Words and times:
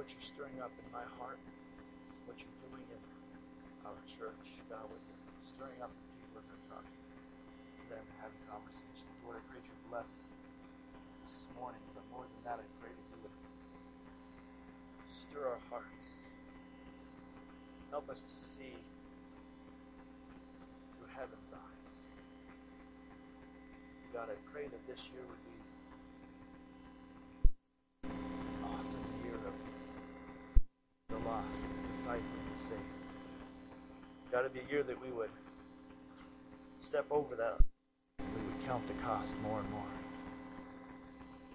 what 0.00 0.08
you're 0.08 0.32
stirring 0.32 0.56
up 0.64 0.72
in 0.80 0.88
my 0.96 1.04
heart, 1.20 1.36
what 2.24 2.40
you're 2.40 2.60
doing 2.72 2.88
in 2.88 3.02
our 3.84 4.00
church, 4.08 4.64
God, 4.72 4.88
what 4.88 4.96
you're 4.96 5.44
stirring 5.44 5.76
up 5.84 5.92
in 5.92 6.00
people 6.16 6.40
as 6.40 6.48
they're 6.48 6.72
talking 6.72 6.96
to 6.96 7.84
them 7.92 8.00
having 8.16 8.40
conversations. 8.48 9.04
Lord, 9.20 9.36
I 9.36 9.44
pray 9.52 9.60
you 9.60 9.76
bless 9.92 10.24
this 11.20 11.52
morning, 11.52 11.84
but 11.92 12.00
more 12.08 12.24
than 12.24 12.40
that, 12.48 12.64
I 12.64 12.68
pray 12.80 12.88
that 12.88 13.06
you 13.12 13.28
would 13.28 13.36
stir 15.04 15.44
our 15.44 15.60
hearts. 15.68 16.16
Help 17.92 18.08
us 18.08 18.24
to 18.24 18.36
see 18.40 18.72
through 20.96 21.12
heaven's 21.12 21.52
eyes. 21.52 22.08
God, 24.16 24.32
I 24.32 24.38
pray 24.48 24.64
that 24.64 24.80
this 24.88 25.12
year 25.12 25.20
would 25.28 25.44
be 25.44 25.60
an 28.08 28.64
awesome 28.64 29.04
year 29.20 29.36
of 29.36 29.44
the 29.44 29.70
disciple, 32.10 32.28
the 32.52 32.60
saved. 32.60 32.80
God, 34.32 34.40
it'd 34.40 34.54
be 34.54 34.60
a 34.60 34.72
year 34.72 34.82
that 34.82 35.00
we 35.00 35.10
would 35.12 35.30
step 36.78 37.06
over 37.10 37.36
that. 37.36 37.58
We 38.18 38.42
would 38.42 38.66
count 38.66 38.86
the 38.86 38.92
cost 38.94 39.38
more 39.40 39.60
and 39.60 39.70
more. 39.70 39.82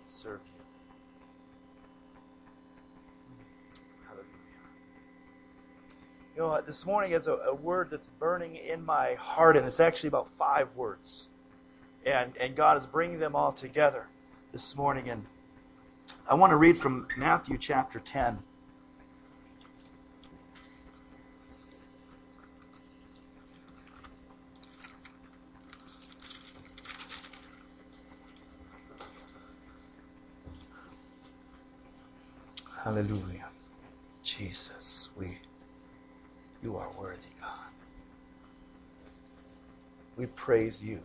Serve 0.07 0.41
you. 0.45 0.61
Hallelujah. 4.05 4.27
You 6.35 6.41
know, 6.41 6.61
this 6.61 6.85
morning 6.85 7.11
is 7.11 7.27
a, 7.27 7.33
a 7.33 7.55
word 7.55 7.89
that's 7.89 8.07
burning 8.07 8.55
in 8.55 8.85
my 8.85 9.13
heart, 9.15 9.57
and 9.57 9.65
it's 9.65 9.79
actually 9.79 10.09
about 10.09 10.27
five 10.27 10.75
words. 10.75 11.29
And, 12.05 12.33
and 12.37 12.55
God 12.55 12.77
is 12.77 12.85
bringing 12.85 13.17
them 13.17 13.35
all 13.35 13.51
together 13.51 14.07
this 14.51 14.75
morning. 14.75 15.09
And 15.09 15.25
I 16.29 16.35
want 16.35 16.51
to 16.51 16.57
read 16.57 16.77
from 16.77 17.07
Matthew 17.17 17.57
chapter 17.57 17.99
10. 17.99 18.37
Hallelujah. 32.85 33.47
Jesus, 34.21 35.09
we 35.17 35.39
you 36.61 36.77
are 36.77 36.87
worthy, 36.99 37.33
God. 37.41 37.49
We 40.15 40.27
praise 40.27 40.83
you. 40.83 40.99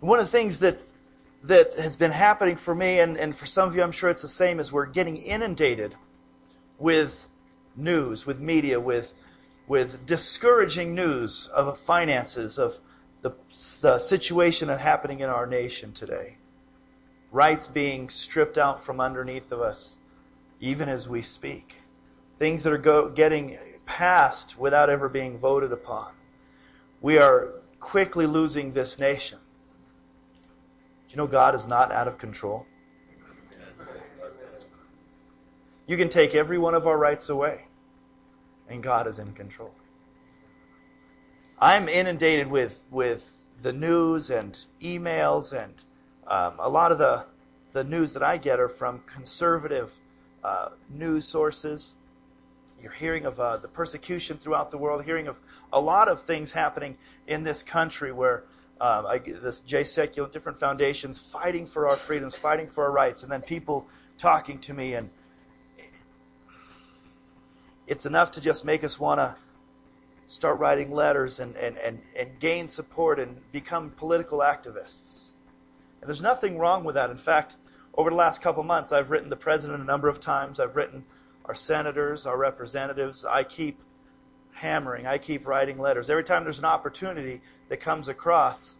One 0.00 0.18
of 0.18 0.26
the 0.26 0.30
things 0.30 0.58
that 0.58 0.78
that 1.44 1.74
has 1.76 1.96
been 1.96 2.10
happening 2.10 2.56
for 2.56 2.74
me, 2.74 3.00
and, 3.00 3.16
and 3.16 3.34
for 3.34 3.46
some 3.46 3.66
of 3.66 3.74
you, 3.74 3.82
I'm 3.82 3.92
sure 3.92 4.10
it's 4.10 4.20
the 4.20 4.28
same, 4.28 4.60
is 4.60 4.70
we're 4.70 4.84
getting 4.84 5.16
inundated 5.16 5.94
with 6.78 7.30
news, 7.74 8.26
with 8.26 8.38
media, 8.38 8.78
with 8.78 9.14
with 9.66 10.04
discouraging 10.04 10.94
news 10.94 11.46
of 11.46 11.78
finances, 11.78 12.58
of 12.58 12.78
the, 13.22 13.30
the 13.80 13.96
situation 13.96 14.68
that's 14.68 14.82
happening 14.82 15.20
in 15.20 15.30
our 15.30 15.46
nation 15.46 15.94
today. 15.94 16.36
Rights 17.32 17.68
being 17.68 18.10
stripped 18.10 18.58
out 18.58 18.82
from 18.82 19.00
underneath 19.00 19.50
of 19.50 19.62
us, 19.62 19.96
even 20.60 20.88
as 20.88 21.08
we 21.08 21.22
speak. 21.22 21.80
Things 22.38 22.62
that 22.62 22.72
are 22.72 22.78
go, 22.78 23.08
getting 23.08 23.58
passed 23.86 24.58
without 24.58 24.90
ever 24.90 25.08
being 25.08 25.38
voted 25.38 25.72
upon. 25.72 26.12
We 27.00 27.18
are 27.18 27.54
quickly 27.80 28.26
losing 28.26 28.72
this 28.72 28.98
nation. 28.98 29.38
Do 31.08 31.12
you 31.12 31.16
know 31.18 31.26
God 31.26 31.54
is 31.54 31.66
not 31.66 31.92
out 31.92 32.08
of 32.08 32.18
control? 32.18 32.66
You 35.86 35.96
can 35.96 36.08
take 36.08 36.34
every 36.34 36.58
one 36.58 36.74
of 36.74 36.86
our 36.86 36.98
rights 36.98 37.28
away, 37.28 37.66
and 38.68 38.82
God 38.82 39.06
is 39.06 39.20
in 39.20 39.32
control. 39.32 39.72
I'm 41.60 41.88
inundated 41.88 42.48
with, 42.48 42.84
with 42.90 43.32
the 43.62 43.72
news 43.72 44.30
and 44.30 44.58
emails, 44.82 45.52
and 45.52 45.74
um, 46.26 46.56
a 46.58 46.68
lot 46.68 46.90
of 46.90 46.98
the, 46.98 47.26
the 47.72 47.84
news 47.84 48.12
that 48.14 48.22
I 48.22 48.36
get 48.36 48.58
are 48.58 48.68
from 48.68 49.00
conservative 49.06 49.94
uh, 50.46 50.68
news 50.90 51.26
sources. 51.26 51.94
You're 52.80 52.92
hearing 52.92 53.26
of 53.26 53.40
uh, 53.40 53.56
the 53.56 53.66
persecution 53.68 54.36
throughout 54.38 54.70
the 54.70 54.78
world, 54.78 55.04
hearing 55.04 55.26
of 55.26 55.40
a 55.72 55.80
lot 55.80 56.08
of 56.08 56.22
things 56.22 56.52
happening 56.52 56.96
in 57.26 57.42
this 57.42 57.64
country 57.64 58.12
where 58.12 58.44
um, 58.80 59.06
I, 59.06 59.18
this 59.18 59.60
Jay 59.60 59.82
Sekulow, 59.82 60.30
different 60.30 60.56
foundations 60.56 61.18
fighting 61.18 61.66
for 61.66 61.88
our 61.88 61.96
freedoms, 61.96 62.36
fighting 62.36 62.68
for 62.68 62.84
our 62.84 62.92
rights, 62.92 63.24
and 63.24 63.32
then 63.32 63.40
people 63.42 63.88
talking 64.18 64.60
to 64.60 64.74
me, 64.74 64.94
and 64.94 65.10
it's 67.88 68.06
enough 68.06 68.30
to 68.32 68.40
just 68.40 68.64
make 68.64 68.84
us 68.84 69.00
want 69.00 69.18
to 69.18 69.34
start 70.28 70.60
writing 70.60 70.92
letters 70.92 71.40
and, 71.40 71.56
and, 71.56 71.76
and, 71.78 72.00
and 72.16 72.38
gain 72.38 72.68
support 72.68 73.18
and 73.18 73.40
become 73.50 73.90
political 73.96 74.40
activists. 74.40 75.30
And 76.00 76.08
there's 76.08 76.22
nothing 76.22 76.58
wrong 76.58 76.84
with 76.84 76.94
that. 76.94 77.10
In 77.10 77.16
fact, 77.16 77.56
over 77.96 78.10
the 78.10 78.16
last 78.16 78.42
couple 78.42 78.62
months, 78.62 78.92
I've 78.92 79.10
written 79.10 79.30
the 79.30 79.36
president 79.36 79.80
a 79.80 79.84
number 79.84 80.08
of 80.08 80.20
times. 80.20 80.60
I've 80.60 80.76
written 80.76 81.04
our 81.46 81.54
senators, 81.54 82.26
our 82.26 82.36
representatives. 82.36 83.24
I 83.24 83.44
keep 83.44 83.82
hammering. 84.52 85.06
I 85.06 85.18
keep 85.18 85.46
writing 85.46 85.78
letters. 85.78 86.10
Every 86.10 86.24
time 86.24 86.44
there's 86.44 86.58
an 86.58 86.64
opportunity 86.64 87.40
that 87.68 87.78
comes 87.78 88.08
across, 88.08 88.76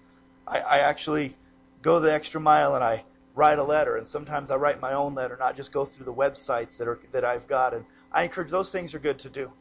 I, 0.46 0.58
I 0.58 0.78
actually 0.78 1.36
go 1.82 2.00
the 2.00 2.12
extra 2.12 2.40
mile 2.40 2.74
and 2.74 2.84
I 2.84 3.04
write 3.34 3.58
a 3.58 3.62
letter. 3.62 3.96
And 3.96 4.06
sometimes 4.06 4.50
I 4.50 4.56
write 4.56 4.80
my 4.80 4.92
own 4.92 5.14
letter, 5.14 5.36
not 5.38 5.56
just 5.56 5.72
go 5.72 5.84
through 5.84 6.06
the 6.06 6.14
websites 6.14 6.76
that 6.78 6.88
are 6.88 6.98
that 7.12 7.24
I've 7.24 7.46
got. 7.46 7.72
And 7.72 7.84
I 8.12 8.22
encourage 8.24 8.50
those 8.50 8.70
things 8.70 8.94
are 8.94 8.98
good 8.98 9.18
to 9.20 9.30
do. 9.30 9.52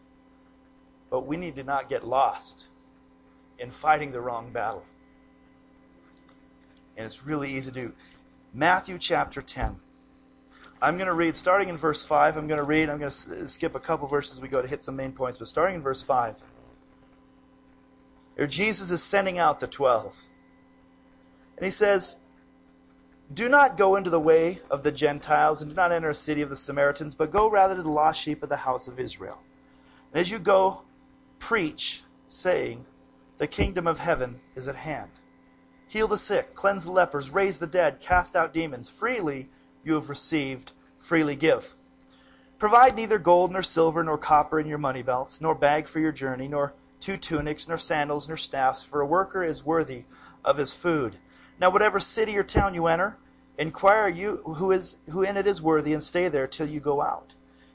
But 1.09 1.25
we 1.27 1.37
need 1.37 1.55
to 1.55 1.63
not 1.63 1.87
get 1.87 2.05
lost 2.05 2.67
in 3.59 3.69
fighting 3.69 4.11
the 4.11 4.19
wrong 4.19 4.51
battle. 4.51 4.83
And 6.97 7.05
it's 7.05 7.25
really 7.25 7.53
easy 7.53 7.71
to 7.71 7.79
do. 7.87 7.93
Matthew 8.55 8.97
chapter 8.97 9.41
10. 9.41 9.75
I'm 10.81 10.95
going 10.95 11.07
to 11.07 11.13
read, 11.13 11.35
starting 11.35 11.67
in 11.67 11.75
verse 11.75 12.05
5. 12.05 12.37
I'm 12.37 12.47
going 12.47 12.57
to 12.57 12.63
read, 12.63 12.89
I'm 12.89 12.99
going 12.99 13.11
to 13.11 13.47
skip 13.49 13.75
a 13.75 13.81
couple 13.81 14.07
verses 14.07 14.39
we 14.39 14.47
go 14.47 14.61
to 14.61 14.67
hit 14.67 14.81
some 14.81 14.95
main 14.95 15.11
points, 15.11 15.37
but 15.37 15.49
starting 15.49 15.75
in 15.75 15.81
verse 15.81 16.01
5. 16.01 16.41
Here, 18.37 18.47
Jesus 18.47 18.91
is 18.91 19.03
sending 19.03 19.37
out 19.37 19.59
the 19.59 19.67
12. 19.67 20.23
And 21.57 21.65
he 21.65 21.69
says, 21.69 22.15
Do 23.33 23.49
not 23.49 23.75
go 23.75 23.97
into 23.97 24.09
the 24.09 24.21
way 24.21 24.61
of 24.71 24.83
the 24.83 24.91
Gentiles, 24.91 25.61
and 25.61 25.69
do 25.69 25.75
not 25.75 25.91
enter 25.91 26.09
a 26.09 26.15
city 26.15 26.41
of 26.41 26.49
the 26.49 26.55
Samaritans, 26.55 27.13
but 27.13 27.31
go 27.31 27.49
rather 27.49 27.75
to 27.75 27.81
the 27.81 27.89
lost 27.89 28.21
sheep 28.21 28.41
of 28.41 28.47
the 28.47 28.55
house 28.55 28.87
of 28.87 29.01
Israel. 29.01 29.41
And 30.13 30.21
as 30.21 30.31
you 30.31 30.39
go, 30.39 30.83
preach, 31.39 32.03
saying, 32.29 32.85
The 33.37 33.47
kingdom 33.47 33.85
of 33.85 33.99
heaven 33.99 34.39
is 34.55 34.69
at 34.69 34.77
hand. 34.77 35.11
Heal 35.87 36.07
the 36.07 36.17
sick, 36.17 36.55
cleanse 36.55 36.85
the 36.85 36.91
lepers, 36.91 37.31
raise 37.31 37.59
the 37.59 37.67
dead, 37.67 37.99
cast 37.99 38.35
out 38.35 38.53
demons. 38.53 38.89
Freely 38.89 39.49
you 39.83 39.93
have 39.93 40.09
received, 40.09 40.73
freely 40.97 41.35
give. 41.35 41.73
Provide 42.57 42.95
neither 42.95 43.19
gold 43.19 43.51
nor 43.51 43.61
silver 43.61 44.03
nor 44.03 44.17
copper 44.17 44.59
in 44.59 44.67
your 44.67 44.77
money 44.77 45.01
belts, 45.01 45.41
nor 45.41 45.53
bag 45.53 45.87
for 45.87 45.99
your 45.99 46.11
journey, 46.11 46.47
nor 46.47 46.73
two 46.99 47.17
tunics, 47.17 47.67
nor 47.67 47.77
sandals, 47.77 48.27
nor 48.27 48.37
staffs, 48.37 48.83
for 48.83 49.01
a 49.01 49.05
worker 49.05 49.43
is 49.43 49.65
worthy 49.65 50.05
of 50.43 50.57
his 50.57 50.73
food. 50.73 51.17
Now, 51.59 51.69
whatever 51.69 51.99
city 51.99 52.37
or 52.37 52.43
town 52.43 52.73
you 52.73 52.87
enter, 52.87 53.17
inquire 53.57 54.07
you 54.07 54.37
who 54.37 54.71
is 54.71 54.95
who 55.11 55.21
in 55.21 55.37
it 55.37 55.47
is 55.47 55.61
worthy, 55.61 55.93
and 55.93 56.01
stay 56.01 56.27
there 56.29 56.47
till 56.47 56.67
you 56.67 56.79
go 56.79 57.01
out. 57.01 57.33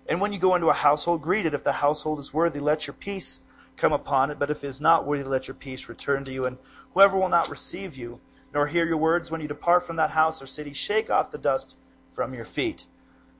And 0.08 0.20
when 0.20 0.32
you 0.32 0.38
go 0.38 0.54
into 0.54 0.68
a 0.68 0.74
household, 0.74 1.22
greet 1.22 1.46
it. 1.46 1.54
If 1.54 1.62
the 1.62 1.72
household 1.72 2.18
is 2.18 2.34
worthy, 2.34 2.58
let 2.58 2.86
your 2.86 2.94
peace 2.94 3.40
come 3.76 3.92
upon 3.92 4.30
it. 4.30 4.38
But 4.38 4.50
if 4.50 4.64
it 4.64 4.68
is 4.68 4.80
not 4.80 5.06
worthy, 5.06 5.22
let 5.22 5.46
your 5.46 5.54
peace 5.54 5.88
return 5.88 6.24
to 6.24 6.32
you. 6.32 6.46
And 6.46 6.58
whoever 6.94 7.18
will 7.18 7.28
not 7.28 7.48
receive 7.48 7.96
you, 7.96 8.20
nor 8.52 8.66
hear 8.66 8.84
your 8.84 8.96
words 8.96 9.30
when 9.30 9.40
you 9.40 9.48
depart 9.48 9.82
from 9.82 9.96
that 9.96 10.10
house 10.10 10.42
or 10.42 10.46
city, 10.46 10.72
shake 10.72 11.10
off 11.10 11.30
the 11.30 11.38
dust 11.38 11.76
from 12.10 12.34
your 12.34 12.44
feet. 12.44 12.86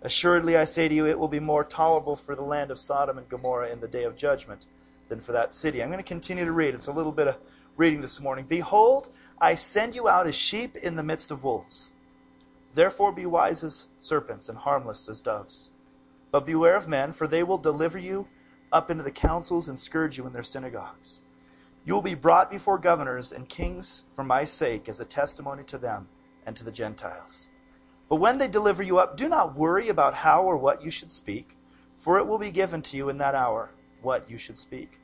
Assuredly, 0.02 0.56
I 0.56 0.64
say 0.64 0.88
to 0.88 0.94
you, 0.94 1.06
it 1.06 1.18
will 1.18 1.28
be 1.28 1.41
more 1.41 1.64
tolerable 1.64 2.16
for 2.16 2.34
the 2.34 2.42
land 2.42 2.70
of 2.70 2.78
Sodom 2.78 3.18
and 3.18 3.28
Gomorrah 3.28 3.70
in 3.70 3.80
the 3.80 3.88
day 3.88 4.04
of 4.04 4.16
judgment 4.16 4.66
than 5.08 5.20
for 5.20 5.32
that 5.32 5.52
city. 5.52 5.82
I'm 5.82 5.91
going 5.91 5.98
to 5.98 6.04
continue 6.04 6.44
to 6.44 6.52
read. 6.52 6.74
It's 6.74 6.86
a 6.86 6.92
little 6.92 7.12
bit 7.12 7.28
of 7.28 7.38
reading 7.76 8.00
this 8.00 8.20
morning. 8.20 8.47
Behold, 8.48 9.08
I 9.41 9.54
send 9.54 9.94
you 9.94 10.08
out 10.08 10.26
as 10.26 10.34
sheep 10.34 10.76
in 10.76 10.96
the 10.96 11.03
midst 11.03 11.30
of 11.30 11.44
wolves. 11.44 11.92
Therefore, 12.74 13.12
be 13.12 13.26
wise 13.26 13.64
as 13.64 13.88
serpents 13.98 14.48
and 14.48 14.56
harmless 14.56 15.08
as 15.08 15.20
doves. 15.20 15.70
But 16.30 16.46
beware 16.46 16.76
of 16.76 16.88
men, 16.88 17.12
for 17.12 17.26
they 17.26 17.42
will 17.42 17.58
deliver 17.58 17.98
you 17.98 18.28
up 18.72 18.91
into 18.91 19.03
the 19.03 19.10
councils 19.10 19.68
and 19.68 19.78
scourge 19.78 20.16
you 20.16 20.26
in 20.26 20.32
their 20.32 20.44
synagogues. 20.44 21.19
You 21.84 21.94
will 21.94 22.03
be 22.03 22.15
brought 22.15 22.50
before 22.50 22.78
governors 22.78 23.32
and 23.32 23.48
kings 23.48 24.04
for 24.12 24.24
my 24.24 24.44
sake 24.44 24.88
as 24.88 25.00
a 25.00 25.04
testimony 25.04 25.65
to 25.65 25.78
them 25.78 26.09
and 26.47 26.56
to 26.56 26.65
the 26.65 26.72
Gentiles. 26.72 27.48
But 28.09 28.16
when 28.16 28.38
they 28.38 28.48
deliver 28.48 28.82
you 28.82 28.98
up, 28.98 29.16
do 29.16 29.28
not 29.28 29.56
worry 29.56 29.88
about 29.88 30.15
how 30.15 30.42
or 30.42 30.56
what 30.56 30.82
you 30.82 30.91
should 30.91 31.10
speak, 31.10 31.56
for 31.97 32.18
it 32.18 32.27
will 32.27 32.38
be 32.38 32.50
given 32.50 32.82
to 32.82 32.97
you 32.97 33.09
in 33.09 33.18
that 33.18 33.34
hour 33.34 33.71
what 34.03 34.30
you 34.30 34.38
should 34.38 34.59
speak. 34.59 35.00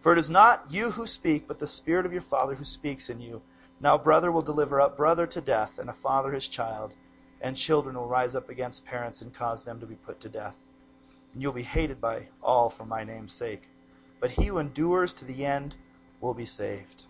For 0.00 0.12
it 0.12 0.18
is 0.18 0.30
not 0.30 0.66
you 0.70 0.90
who 0.90 1.06
speak, 1.06 1.48
but 1.48 1.58
the 1.58 1.66
Spirit 1.66 2.06
of 2.06 2.12
your 2.12 2.20
Father 2.20 2.54
who 2.54 2.64
speaks 2.64 3.10
in 3.10 3.20
you. 3.20 3.42
Now 3.80 3.98
brother 3.98 4.32
will 4.32 4.42
deliver 4.42 4.80
up 4.80 4.96
brother 4.96 5.26
to 5.26 5.40
death, 5.40 5.78
and 5.78 5.90
a 5.90 5.94
father 5.94 6.32
his 6.32 6.48
child, 6.48 6.94
and 7.40 7.56
children 7.56 7.96
will 7.96 8.08
rise 8.08 8.34
up 8.34 8.48
against 8.48 8.84
parents 8.84 9.22
and 9.22 9.34
cause 9.34 9.64
them 9.64 9.80
to 9.80 9.86
be 9.86 9.96
put 9.96 10.20
to 10.20 10.28
death. 10.28 10.56
and 11.32 11.42
you'll 11.42 11.52
be 11.52 11.62
hated 11.62 12.00
by 12.00 12.28
all 12.42 12.70
for 12.70 12.86
my 12.86 13.04
name's 13.04 13.32
sake. 13.32 13.68
But 14.20 14.30
he 14.30 14.46
who 14.46 14.58
endures 14.58 15.12
to 15.14 15.24
the 15.26 15.44
end 15.44 15.76
will 16.20 16.34
be 16.34 16.44
saved. 16.44 17.04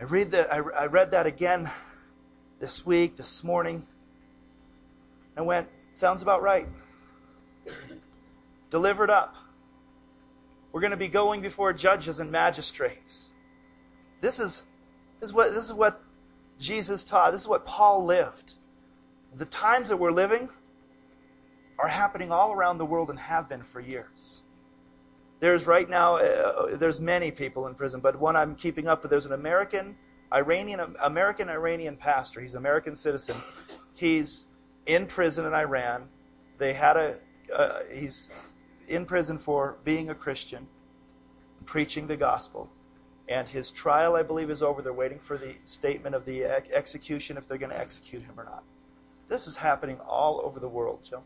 I 0.00 0.04
read 0.04 0.30
that 0.30 0.52
I, 0.52 0.56
I 0.56 0.86
read 0.86 1.10
that 1.10 1.26
again 1.26 1.70
this 2.58 2.86
week, 2.86 3.16
this 3.16 3.44
morning. 3.44 3.86
I 5.36 5.42
went, 5.42 5.68
sounds 5.92 6.22
about 6.22 6.42
right. 6.42 6.66
Delivered 8.70 9.10
up. 9.10 9.36
We're 10.72 10.80
going 10.80 10.92
to 10.92 10.96
be 10.96 11.08
going 11.08 11.42
before 11.42 11.72
judges 11.72 12.18
and 12.18 12.30
magistrates. 12.30 13.34
This 14.20 14.38
is, 14.38 14.66
this 15.18 15.30
is 15.30 15.34
what 15.34 15.52
this 15.52 15.64
is 15.64 15.72
what 15.72 16.02
Jesus 16.58 17.04
taught. 17.04 17.32
This 17.32 17.42
is 17.42 17.48
what 17.48 17.66
Paul 17.66 18.04
lived. 18.04 18.54
The 19.36 19.46
times 19.46 19.88
that 19.88 19.96
we're 19.96 20.12
living 20.12 20.48
are 21.80 21.88
happening 21.88 22.30
all 22.30 22.52
around 22.52 22.78
the 22.78 22.84
world 22.84 23.10
and 23.10 23.18
have 23.18 23.48
been 23.48 23.62
for 23.62 23.80
years. 23.80 24.44
There's 25.40 25.66
right 25.66 25.88
now, 25.88 26.16
uh, 26.16 26.76
there's 26.76 27.00
many 27.00 27.30
people 27.30 27.66
in 27.66 27.74
prison, 27.74 28.00
but 28.00 28.18
one 28.18 28.36
I'm 28.36 28.54
keeping 28.54 28.86
up 28.86 29.02
with, 29.02 29.10
there's 29.10 29.24
an 29.26 29.32
American, 29.32 29.96
Iranian, 30.32 30.94
American 31.02 31.48
Iranian 31.48 31.96
pastor. 31.96 32.40
He's 32.40 32.54
an 32.54 32.58
American 32.58 32.94
citizen. 32.94 33.36
He's 33.94 34.48
in 34.86 35.06
prison 35.06 35.46
in 35.46 35.54
Iran. 35.54 36.08
They 36.58 36.74
had 36.74 36.98
a, 36.98 37.16
uh, 37.54 37.80
he's 37.90 38.30
in 38.88 39.06
prison 39.06 39.38
for 39.38 39.78
being 39.82 40.10
a 40.10 40.14
Christian, 40.14 40.66
preaching 41.64 42.06
the 42.06 42.16
gospel. 42.16 42.70
And 43.28 43.48
his 43.48 43.70
trial, 43.70 44.16
I 44.16 44.22
believe, 44.22 44.50
is 44.50 44.62
over. 44.62 44.82
They're 44.82 44.92
waiting 44.92 45.18
for 45.18 45.38
the 45.38 45.54
statement 45.64 46.14
of 46.14 46.26
the 46.26 46.44
ex- 46.44 46.70
execution 46.72 47.38
if 47.38 47.48
they're 47.48 47.58
going 47.58 47.70
to 47.70 47.78
execute 47.78 48.22
him 48.22 48.34
or 48.36 48.44
not. 48.44 48.64
This 49.28 49.46
is 49.46 49.56
happening 49.56 49.98
all 50.00 50.42
over 50.44 50.60
the 50.60 50.68
world, 50.68 51.04
Joe. 51.08 51.22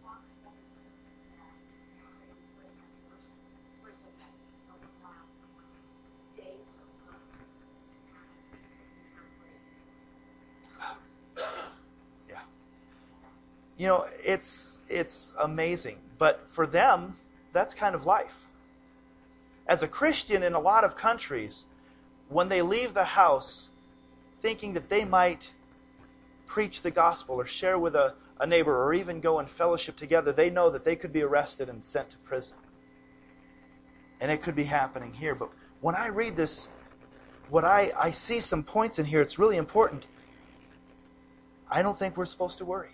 You 13.84 13.90
know, 13.90 14.06
it's 14.24 14.78
it's 14.88 15.34
amazing. 15.38 15.98
But 16.16 16.48
for 16.48 16.66
them, 16.66 17.18
that's 17.52 17.74
kind 17.74 17.94
of 17.94 18.06
life. 18.06 18.48
As 19.66 19.82
a 19.82 19.88
Christian 19.88 20.42
in 20.42 20.54
a 20.54 20.58
lot 20.58 20.84
of 20.84 20.96
countries, 20.96 21.66
when 22.30 22.48
they 22.48 22.62
leave 22.62 22.94
the 22.94 23.04
house 23.04 23.68
thinking 24.40 24.72
that 24.72 24.88
they 24.88 25.04
might 25.04 25.52
preach 26.46 26.80
the 26.80 26.90
gospel 26.90 27.34
or 27.34 27.44
share 27.44 27.78
with 27.78 27.94
a, 27.94 28.14
a 28.40 28.46
neighbor 28.46 28.74
or 28.74 28.94
even 28.94 29.20
go 29.20 29.38
in 29.38 29.44
fellowship 29.46 29.96
together, 29.96 30.32
they 30.32 30.48
know 30.48 30.70
that 30.70 30.84
they 30.84 30.96
could 30.96 31.12
be 31.12 31.20
arrested 31.20 31.68
and 31.68 31.84
sent 31.84 32.08
to 32.08 32.16
prison. 32.18 32.56
And 34.18 34.32
it 34.32 34.40
could 34.40 34.54
be 34.54 34.64
happening 34.64 35.12
here. 35.12 35.34
But 35.34 35.50
when 35.82 35.94
I 35.94 36.06
read 36.08 36.36
this, 36.36 36.70
what 37.50 37.66
I, 37.66 37.92
I 37.98 38.12
see 38.12 38.40
some 38.40 38.62
points 38.62 38.98
in 38.98 39.04
here, 39.04 39.20
it's 39.20 39.38
really 39.38 39.58
important. 39.58 40.06
I 41.70 41.82
don't 41.82 41.98
think 41.98 42.16
we're 42.16 42.24
supposed 42.24 42.56
to 42.58 42.64
worry. 42.64 42.93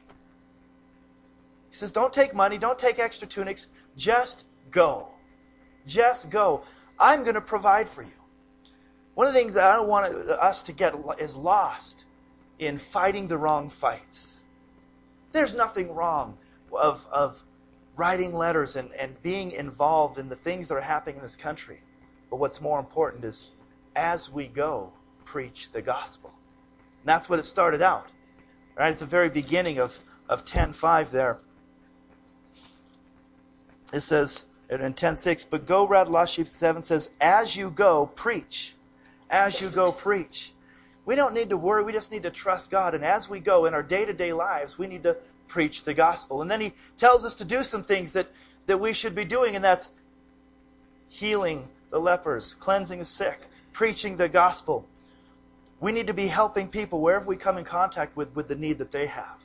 He 1.71 1.77
says, 1.77 1.93
Don't 1.93 2.13
take 2.13 2.35
money, 2.35 2.59
don't 2.59 2.79
take 2.79 2.99
extra 2.99 3.27
tunics, 3.27 3.69
just 3.97 4.45
go. 4.71 5.15
Just 5.87 6.31
go. 6.31 6.63
I'm 6.99 7.23
going 7.23 7.35
to 7.35 7.41
provide 7.41 7.89
for 7.89 8.03
you. 8.03 8.11
One 9.15 9.27
of 9.27 9.33
the 9.33 9.41
things 9.41 9.55
that 9.55 9.71
I 9.71 9.77
don't 9.77 9.89
want 9.89 10.15
us 10.15 10.63
to 10.65 10.73
get 10.73 10.95
is 11.19 11.37
lost 11.37 12.05
in 12.59 12.77
fighting 12.77 13.27
the 13.27 13.39
wrong 13.39 13.69
fights. 13.69 14.43
There's 15.33 15.55
nothing 15.55 15.95
wrong 15.95 16.37
of, 16.73 17.07
of 17.11 17.43
writing 17.97 18.35
letters 18.35 18.77
and, 18.77 18.93
and 18.93 19.21
being 19.23 19.53
involved 19.53 20.19
in 20.19 20.29
the 20.29 20.37
things 20.37 20.69
that 20.69 20.75
are 20.75 20.81
happening 20.81 21.17
in 21.17 21.23
this 21.23 21.37
country. 21.37 21.81
But 22.29 22.37
what's 22.37 22.61
more 22.61 22.79
important 22.79 23.25
is 23.25 23.51
as 23.97 24.31
we 24.31 24.47
go, 24.47 24.93
preach 25.25 25.73
the 25.73 25.83
gospel. 25.83 26.33
And 27.01 27.09
that's 27.09 27.29
what 27.29 27.39
it 27.39 27.45
started 27.45 27.83
out. 27.83 28.09
Right 28.77 28.91
at 28.91 28.99
the 28.99 29.07
very 29.07 29.29
beginning 29.29 29.79
of, 29.79 29.99
of 30.29 30.45
10.5 30.45 31.11
there 31.11 31.39
it 33.93 34.01
says 34.01 34.47
in 34.69 34.79
10.6, 34.79 35.47
but 35.51 35.67
go 35.67 35.87
rather, 35.87 36.11
Lost 36.11 36.39
7 36.47 36.83
says, 36.83 37.11
as 37.21 37.57
you 37.57 37.71
go, 37.71 38.07
preach. 38.07 38.75
As 39.29 39.61
you 39.61 39.69
go, 39.69 39.93
preach. 39.93 40.53
We 41.07 41.17
don't 41.17 41.35
need 41.35 41.51
to 41.51 41.57
worry. 41.57 41.83
We 41.83 41.93
just 41.93 42.13
need 42.13 42.23
to 42.23 42.31
trust 42.31 42.71
God. 42.71 42.95
And 42.95 43.05
as 43.05 43.29
we 43.29 43.41
go 43.41 43.67
in 43.67 43.75
our 43.75 43.83
day 43.83 44.05
to 44.05 44.13
day 44.13 44.33
lives, 44.33 44.79
we 44.79 44.87
need 44.87 45.03
to 45.03 45.17
preach 45.49 45.85
the 45.85 45.95
gospel. 45.95 46.43
And 46.43 46.51
then 46.51 46.61
he 46.61 46.73
tells 46.97 47.25
us 47.25 47.35
to 47.37 47.45
do 47.45 47.63
some 47.63 47.83
things 47.83 48.13
that, 48.13 48.29
that 48.67 48.79
we 48.79 48.93
should 48.93 49.15
be 49.15 49.25
doing, 49.25 49.57
and 49.57 49.65
that's 49.65 49.93
healing 51.09 51.69
the 51.91 52.01
lepers, 52.01 52.55
cleansing 52.55 53.01
the 53.01 53.05
sick, 53.05 53.41
preaching 53.73 54.17
the 54.17 54.29
gospel. 54.29 54.87
We 55.81 55.93
need 55.93 56.07
to 56.07 56.15
be 56.15 56.29
helping 56.29 56.69
people 56.69 57.01
wherever 57.01 57.27
we 57.27 57.37
come 57.37 57.59
in 57.59 57.65
contact 57.65 58.17
with, 58.17 58.35
with 58.37 58.47
the 58.47 58.55
need 58.55 58.79
that 58.79 58.93
they 58.93 59.07
have. 59.07 59.37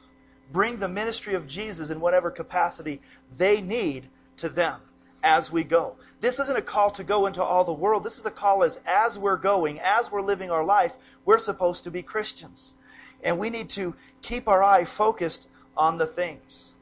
Bring 0.51 0.77
the 0.77 0.87
ministry 0.87 1.33
of 1.33 1.47
Jesus 1.47 1.89
in 1.89 1.99
whatever 1.99 2.29
capacity 2.29 3.01
they 3.37 3.61
need 3.61 4.07
to 4.37 4.49
them 4.49 4.79
as 5.23 5.51
we 5.51 5.63
go. 5.63 5.97
This 6.21 6.39
isn't 6.39 6.57
a 6.57 6.61
call 6.61 6.91
to 6.91 7.03
go 7.03 7.25
into 7.25 7.43
all 7.43 7.63
the 7.63 7.73
world. 7.73 8.03
This 8.03 8.19
is 8.19 8.25
a 8.25 8.31
call 8.31 8.63
as 8.63 8.79
as 8.85 9.17
we're 9.17 9.37
going, 9.37 9.79
as 9.81 10.11
we're 10.11 10.21
living 10.21 10.51
our 10.51 10.63
life, 10.63 10.95
we're 11.25 11.39
supposed 11.39 11.83
to 11.83 11.91
be 11.91 12.01
Christians. 12.01 12.75
And 13.23 13.39
we 13.39 13.49
need 13.49 13.69
to 13.71 13.95
keep 14.21 14.47
our 14.47 14.63
eye 14.63 14.85
focused 14.85 15.49
on 15.75 15.97
the 15.97 16.05
things 16.05 16.75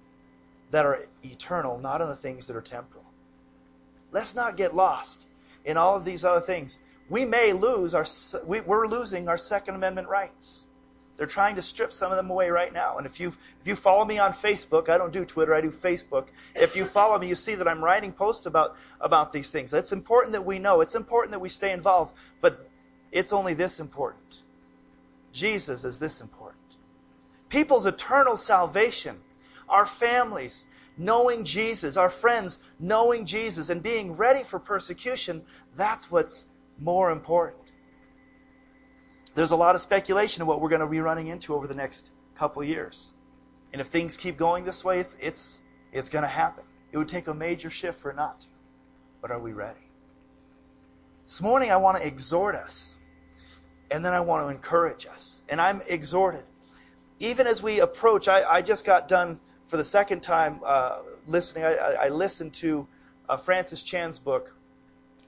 that 0.72 0.86
are 0.86 1.06
eternal, 1.24 1.80
not 1.80 2.02
on 2.02 2.10
the 2.10 2.16
things 2.16 2.48
that 2.48 2.56
are 2.56 2.62
temporal. 2.62 3.06
Let's 4.12 4.36
not 4.36 4.58
get 4.58 4.76
lost 4.76 5.26
in 5.66 5.78
all 5.78 5.96
of 5.96 6.06
these 6.06 6.26
other 6.26 6.42
things. 6.42 6.80
We 7.10 7.26
may 7.26 7.54
lose 7.54 7.94
our 7.94 8.06
we're 8.46 8.88
losing 8.88 9.30
our 9.30 9.38
second 9.38 9.76
amendment 9.76 10.08
rights. 10.08 10.68
They're 11.16 11.28
trying 11.28 11.56
to 11.56 11.62
strip 11.62 11.94
some 11.94 12.12
of 12.12 12.18
them 12.18 12.30
away 12.30 12.50
right 12.50 12.74
now. 12.74 12.98
And 12.98 13.06
if 13.06 13.20
you 13.20 13.28
if 13.62 13.68
you 13.68 13.76
follow 13.76 14.04
me 14.06 14.18
on 14.18 14.32
Facebook, 14.32 14.90
I 14.90 14.98
don't 14.98 15.14
do 15.14 15.26
Twitter, 15.26 15.54
I 15.54 15.62
do 15.62 15.70
Facebook. 15.70 16.28
If 16.56 16.76
you 16.76 16.86
follow 16.86 17.20
me, 17.20 17.28
you 17.28 17.36
see 17.36 17.56
that 17.56 17.68
I'm 17.68 17.84
writing 17.84 18.12
posts 18.12 18.46
about 18.46 18.76
about 19.00 19.32
these 19.32 19.52
things. 19.52 19.74
It's 19.74 19.92
important 19.92 20.34
that 20.34 20.46
we 20.46 20.58
know. 20.58 20.82
It's 20.82 20.96
important 20.96 21.32
that 21.32 21.40
we 21.40 21.50
stay 21.50 21.72
involved, 21.72 22.16
but 22.42 22.68
it's 23.12 23.32
only 23.32 23.54
this 23.54 23.80
important. 23.80 24.42
Jesus 25.32 25.84
is 25.84 26.00
this 26.00 26.20
important. 26.20 26.60
People's 27.50 27.86
eternal 27.86 28.36
salvation, 28.36 29.18
our 29.70 29.86
families 29.86 30.66
knowing 30.98 31.44
Jesus, 31.44 31.98
our 31.98 32.10
friends 32.10 32.60
knowing 32.80 33.26
Jesus 33.26 33.70
and 33.70 33.82
being 33.82 34.16
ready 34.16 34.44
for 34.44 34.60
persecution, 34.60 35.44
that's 35.76 36.10
what's 36.12 36.48
more 36.80 37.12
important 37.12 37.63
there's 39.36 39.52
a 39.52 39.56
lot 39.56 39.76
of 39.76 39.82
speculation 39.82 40.42
of 40.42 40.48
what 40.48 40.62
we're 40.62 40.70
going 40.70 40.82
to 40.82 40.88
be 40.88 41.00
running 41.00 41.28
into 41.28 41.54
over 41.54 41.68
the 41.68 41.76
next 41.76 42.12
couple 42.36 42.64
years. 42.64 43.14
And 43.72 43.82
if 43.82 43.88
things 43.88 44.18
keep 44.18 44.38
going 44.38 44.64
this 44.64 44.84
way, 44.84 45.00
it's, 45.00 45.18
it's, 45.20 45.64
it's 45.92 46.10
going 46.10 46.24
to 46.24 46.30
happen. 46.30 46.64
It 46.92 46.98
would 46.98 47.08
take 47.08 47.28
a 47.28 47.34
major 47.34 47.70
shift 47.70 48.00
for 48.00 48.14
not 48.14 48.42
to. 48.42 48.48
But 49.22 49.32
are 49.32 49.40
we 49.40 49.54
ready? 49.54 49.80
This 51.26 51.42
morning, 51.42 51.72
I 51.72 51.78
want 51.78 51.98
to 51.98 52.06
exhort 52.06 52.56
us. 52.56 52.98
And 53.90 54.04
then 54.04 54.14
I 54.14 54.22
want 54.22 54.44
to 54.44 54.50
encourage 54.50 55.06
us. 55.06 55.42
And 55.50 55.60
I'm 55.60 55.82
exhorted. 55.88 56.44
Even 57.20 57.48
as 57.48 57.64
we 57.64 57.80
approach, 57.80 58.28
I, 58.28 58.44
I 58.44 58.62
just 58.62 58.86
got 58.86 59.08
done 59.08 59.40
for 59.66 59.78
the 59.78 59.84
second 59.84 60.22
time 60.22 60.60
uh, 60.66 61.00
listening. 61.28 61.64
I, 61.64 61.76
I, 61.76 62.10
listened 62.10 62.54
to 62.56 62.88
uh, 63.30 63.38
Francis 63.38 63.82
Chan's 63.82 64.20
book, 64.20 64.56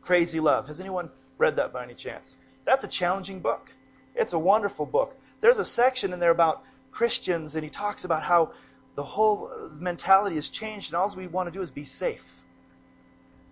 Crazy 0.01 0.39
Love. 0.39 0.67
Has 0.67 0.79
anyone 0.79 1.09
read 1.37 1.55
that 1.55 1.71
by 1.71 1.83
any 1.83 1.93
chance? 1.93 2.37
That's 2.65 2.83
a 2.83 2.87
challenging 2.87 3.39
book. 3.39 3.71
It's 4.15 4.33
a 4.33 4.39
wonderful 4.39 4.85
book. 4.85 5.15
There's 5.41 5.57
a 5.57 5.65
section 5.65 6.13
in 6.13 6.19
there 6.19 6.31
about 6.31 6.63
Christians, 6.91 7.55
and 7.55 7.63
he 7.63 7.69
talks 7.69 8.05
about 8.05 8.23
how 8.23 8.53
the 8.95 9.03
whole 9.03 9.51
mentality 9.77 10.35
has 10.35 10.49
changed, 10.49 10.91
and 10.91 10.97
all 10.97 11.13
we 11.15 11.27
want 11.27 11.47
to 11.47 11.51
do 11.51 11.61
is 11.61 11.69
be 11.69 11.83
safe. 11.83 12.41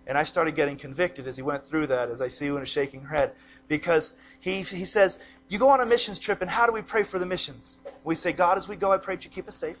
And 0.06 0.18
I 0.18 0.24
started 0.24 0.54
getting 0.54 0.76
convicted 0.76 1.28
as 1.28 1.36
he 1.36 1.42
went 1.42 1.64
through 1.64 1.86
that, 1.88 2.10
as 2.10 2.20
I 2.20 2.28
see 2.28 2.46
Una 2.46 2.66
shaking 2.66 3.02
her 3.02 3.16
head, 3.16 3.32
because 3.68 4.14
he, 4.40 4.62
he 4.62 4.84
says, 4.84 5.18
You 5.48 5.58
go 5.58 5.68
on 5.68 5.80
a 5.80 5.86
missions 5.86 6.18
trip, 6.18 6.40
and 6.40 6.50
how 6.50 6.66
do 6.66 6.72
we 6.72 6.82
pray 6.82 7.02
for 7.02 7.18
the 7.18 7.26
missions? 7.26 7.78
We 8.04 8.14
say, 8.14 8.32
God, 8.32 8.58
as 8.58 8.68
we 8.68 8.76
go, 8.76 8.92
I 8.92 8.98
pray 8.98 9.16
that 9.16 9.24
you 9.24 9.30
keep 9.30 9.48
us 9.48 9.56
safe. 9.56 9.80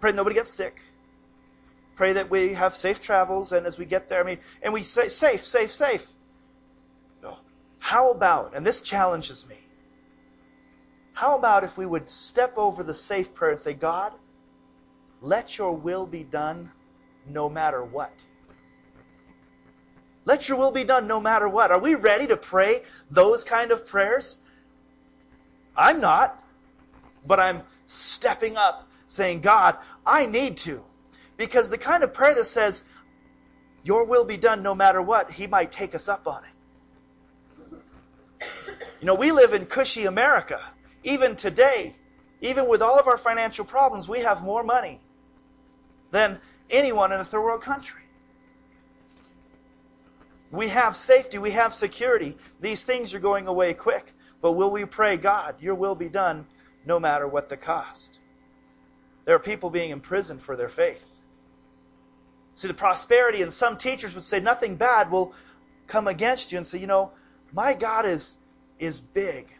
Pray 0.00 0.10
that 0.10 0.16
nobody 0.16 0.34
gets 0.34 0.50
sick. 0.50 0.80
Pray 1.96 2.12
that 2.12 2.30
we 2.30 2.54
have 2.54 2.74
safe 2.74 3.00
travels, 3.00 3.52
and 3.52 3.66
as 3.66 3.78
we 3.78 3.84
get 3.84 4.08
there, 4.08 4.20
I 4.20 4.24
mean, 4.24 4.38
and 4.62 4.72
we 4.72 4.82
say, 4.82 5.08
Safe, 5.08 5.44
safe, 5.44 5.70
safe. 5.70 6.12
How 7.84 8.10
about, 8.10 8.56
and 8.56 8.64
this 8.64 8.80
challenges 8.80 9.46
me, 9.46 9.58
how 11.12 11.36
about 11.36 11.64
if 11.64 11.76
we 11.76 11.84
would 11.84 12.08
step 12.08 12.54
over 12.56 12.82
the 12.82 12.94
safe 12.94 13.34
prayer 13.34 13.50
and 13.50 13.60
say, 13.60 13.74
God, 13.74 14.14
let 15.20 15.58
your 15.58 15.76
will 15.76 16.06
be 16.06 16.24
done 16.24 16.70
no 17.28 17.50
matter 17.50 17.84
what? 17.84 18.24
Let 20.24 20.48
your 20.48 20.56
will 20.56 20.70
be 20.70 20.84
done 20.84 21.06
no 21.06 21.20
matter 21.20 21.46
what. 21.46 21.70
Are 21.70 21.78
we 21.78 21.94
ready 21.94 22.26
to 22.28 22.38
pray 22.38 22.80
those 23.10 23.44
kind 23.44 23.70
of 23.70 23.86
prayers? 23.86 24.38
I'm 25.76 26.00
not. 26.00 26.42
but 27.26 27.38
I'm 27.38 27.64
stepping 27.84 28.56
up 28.56 28.88
saying, 29.06 29.42
God, 29.42 29.76
I 30.06 30.24
need 30.24 30.56
to. 30.58 30.82
Because 31.36 31.68
the 31.68 31.76
kind 31.76 32.02
of 32.02 32.14
prayer 32.14 32.34
that 32.34 32.46
says, 32.46 32.84
Your 33.82 34.06
will 34.06 34.24
be 34.24 34.38
done 34.38 34.62
no 34.62 34.74
matter 34.74 35.02
what, 35.02 35.32
He 35.32 35.46
might 35.46 35.70
take 35.70 35.94
us 35.94 36.08
up 36.08 36.26
on 36.26 36.44
it. 36.44 36.53
You 39.04 39.08
know, 39.08 39.16
we 39.16 39.32
live 39.32 39.52
in 39.52 39.66
cushy 39.66 40.06
America. 40.06 40.58
Even 41.02 41.36
today, 41.36 41.94
even 42.40 42.66
with 42.66 42.80
all 42.80 42.98
of 42.98 43.06
our 43.06 43.18
financial 43.18 43.66
problems, 43.66 44.08
we 44.08 44.20
have 44.20 44.42
more 44.42 44.62
money 44.62 44.98
than 46.10 46.40
anyone 46.70 47.12
in 47.12 47.20
a 47.20 47.24
third 47.24 47.42
world 47.42 47.60
country. 47.60 48.00
We 50.50 50.68
have 50.68 50.96
safety, 50.96 51.36
we 51.36 51.50
have 51.50 51.74
security. 51.74 52.38
These 52.62 52.86
things 52.86 53.12
are 53.12 53.18
going 53.18 53.46
away 53.46 53.74
quick. 53.74 54.14
But 54.40 54.52
will 54.52 54.70
we 54.70 54.86
pray, 54.86 55.18
God, 55.18 55.56
your 55.60 55.74
will 55.74 55.94
be 55.94 56.08
done 56.08 56.46
no 56.86 56.98
matter 56.98 57.28
what 57.28 57.50
the 57.50 57.58
cost? 57.58 58.20
There 59.26 59.36
are 59.36 59.38
people 59.38 59.68
being 59.68 59.90
imprisoned 59.90 60.40
for 60.40 60.56
their 60.56 60.70
faith. 60.70 61.20
See, 62.54 62.68
the 62.68 62.72
prosperity, 62.72 63.42
and 63.42 63.52
some 63.52 63.76
teachers 63.76 64.14
would 64.14 64.24
say 64.24 64.40
nothing 64.40 64.76
bad 64.76 65.10
will 65.10 65.34
come 65.88 66.08
against 66.08 66.52
you 66.52 66.56
and 66.56 66.66
say, 66.66 66.78
you 66.78 66.86
know, 66.86 67.12
my 67.52 67.74
God 67.74 68.06
is, 68.06 68.38
is 68.78 69.00
big. 69.00 69.52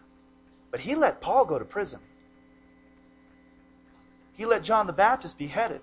But 0.71 0.81
he 0.81 0.95
let 0.95 1.21
Paul 1.21 1.45
go 1.45 1.59
to 1.59 1.65
prison. 1.65 2.01
He 4.33 4.45
let 4.45 4.65
John 4.65 4.87
the 4.87 4.93
Baptist 4.93 5.39
beheaded. 5.39 5.81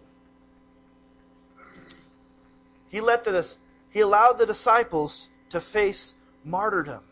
He 2.89 2.99
let 2.99 3.23
the 3.23 3.55
he 3.89 4.01
allowed 4.01 4.37
the 4.37 4.45
disciples 4.45 5.29
to 5.49 5.59
face 5.61 6.15
martyrdom. 6.43 7.03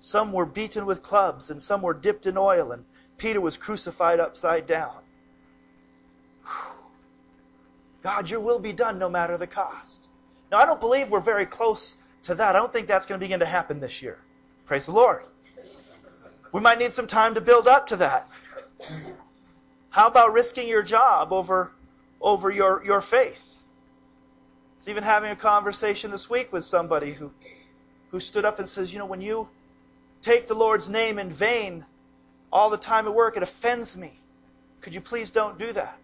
Some 0.00 0.32
were 0.32 0.46
beaten 0.46 0.84
with 0.84 1.02
clubs, 1.02 1.50
and 1.50 1.62
some 1.62 1.82
were 1.82 1.94
dipped 1.94 2.26
in 2.26 2.36
oil, 2.36 2.72
and 2.72 2.84
Peter 3.18 3.40
was 3.40 3.56
crucified 3.56 4.18
upside 4.18 4.66
down. 4.66 5.02
God, 8.02 8.28
your 8.28 8.40
will 8.40 8.58
be 8.58 8.72
done 8.72 8.98
no 8.98 9.08
matter 9.08 9.38
the 9.38 9.46
cost. 9.46 10.08
Now, 10.50 10.58
I 10.58 10.66
don't 10.66 10.80
believe 10.80 11.10
we're 11.10 11.20
very 11.20 11.46
close 11.46 11.96
to 12.24 12.34
that. 12.34 12.56
I 12.56 12.58
don't 12.58 12.72
think 12.72 12.88
that's 12.88 13.06
going 13.06 13.18
to 13.18 13.24
begin 13.24 13.40
to 13.40 13.46
happen 13.46 13.78
this 13.78 14.02
year. 14.02 14.18
Praise 14.66 14.86
the 14.86 14.92
Lord. 14.92 15.24
We 16.52 16.60
might 16.60 16.78
need 16.78 16.92
some 16.92 17.06
time 17.06 17.34
to 17.34 17.40
build 17.40 17.66
up 17.66 17.86
to 17.88 17.96
that. 17.96 18.28
How 19.90 20.06
about 20.06 20.32
risking 20.32 20.68
your 20.68 20.82
job 20.82 21.32
over, 21.32 21.72
over 22.20 22.50
your, 22.50 22.84
your 22.84 23.00
faith? 23.00 23.52
was 24.82 24.88
even 24.88 25.04
having 25.04 25.30
a 25.30 25.36
conversation 25.36 26.10
this 26.10 26.28
week 26.28 26.52
with 26.52 26.64
somebody 26.64 27.12
who, 27.12 27.30
who 28.10 28.18
stood 28.18 28.44
up 28.44 28.58
and 28.58 28.68
says, 28.68 28.92
You 28.92 28.98
know, 28.98 29.06
when 29.06 29.20
you 29.20 29.48
take 30.22 30.48
the 30.48 30.54
Lord's 30.54 30.88
name 30.88 31.20
in 31.20 31.30
vain 31.30 31.84
all 32.52 32.68
the 32.68 32.76
time 32.76 33.06
at 33.06 33.14
work, 33.14 33.36
it 33.36 33.44
offends 33.44 33.96
me. 33.96 34.20
Could 34.80 34.92
you 34.92 35.00
please 35.00 35.30
don't 35.30 35.56
do 35.56 35.72
that? 35.72 35.98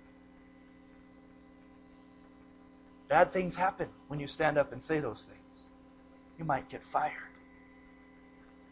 Bad 3.09 3.33
things 3.33 3.57
happen 3.57 3.89
when 4.07 4.21
you 4.21 4.29
stand 4.29 4.59
up 4.59 4.71
and 4.71 4.81
say 4.81 5.01
those 5.01 5.25
things. 5.25 5.71
You 6.39 6.45
might 6.45 6.69
get 6.69 6.85
fired. 6.85 7.15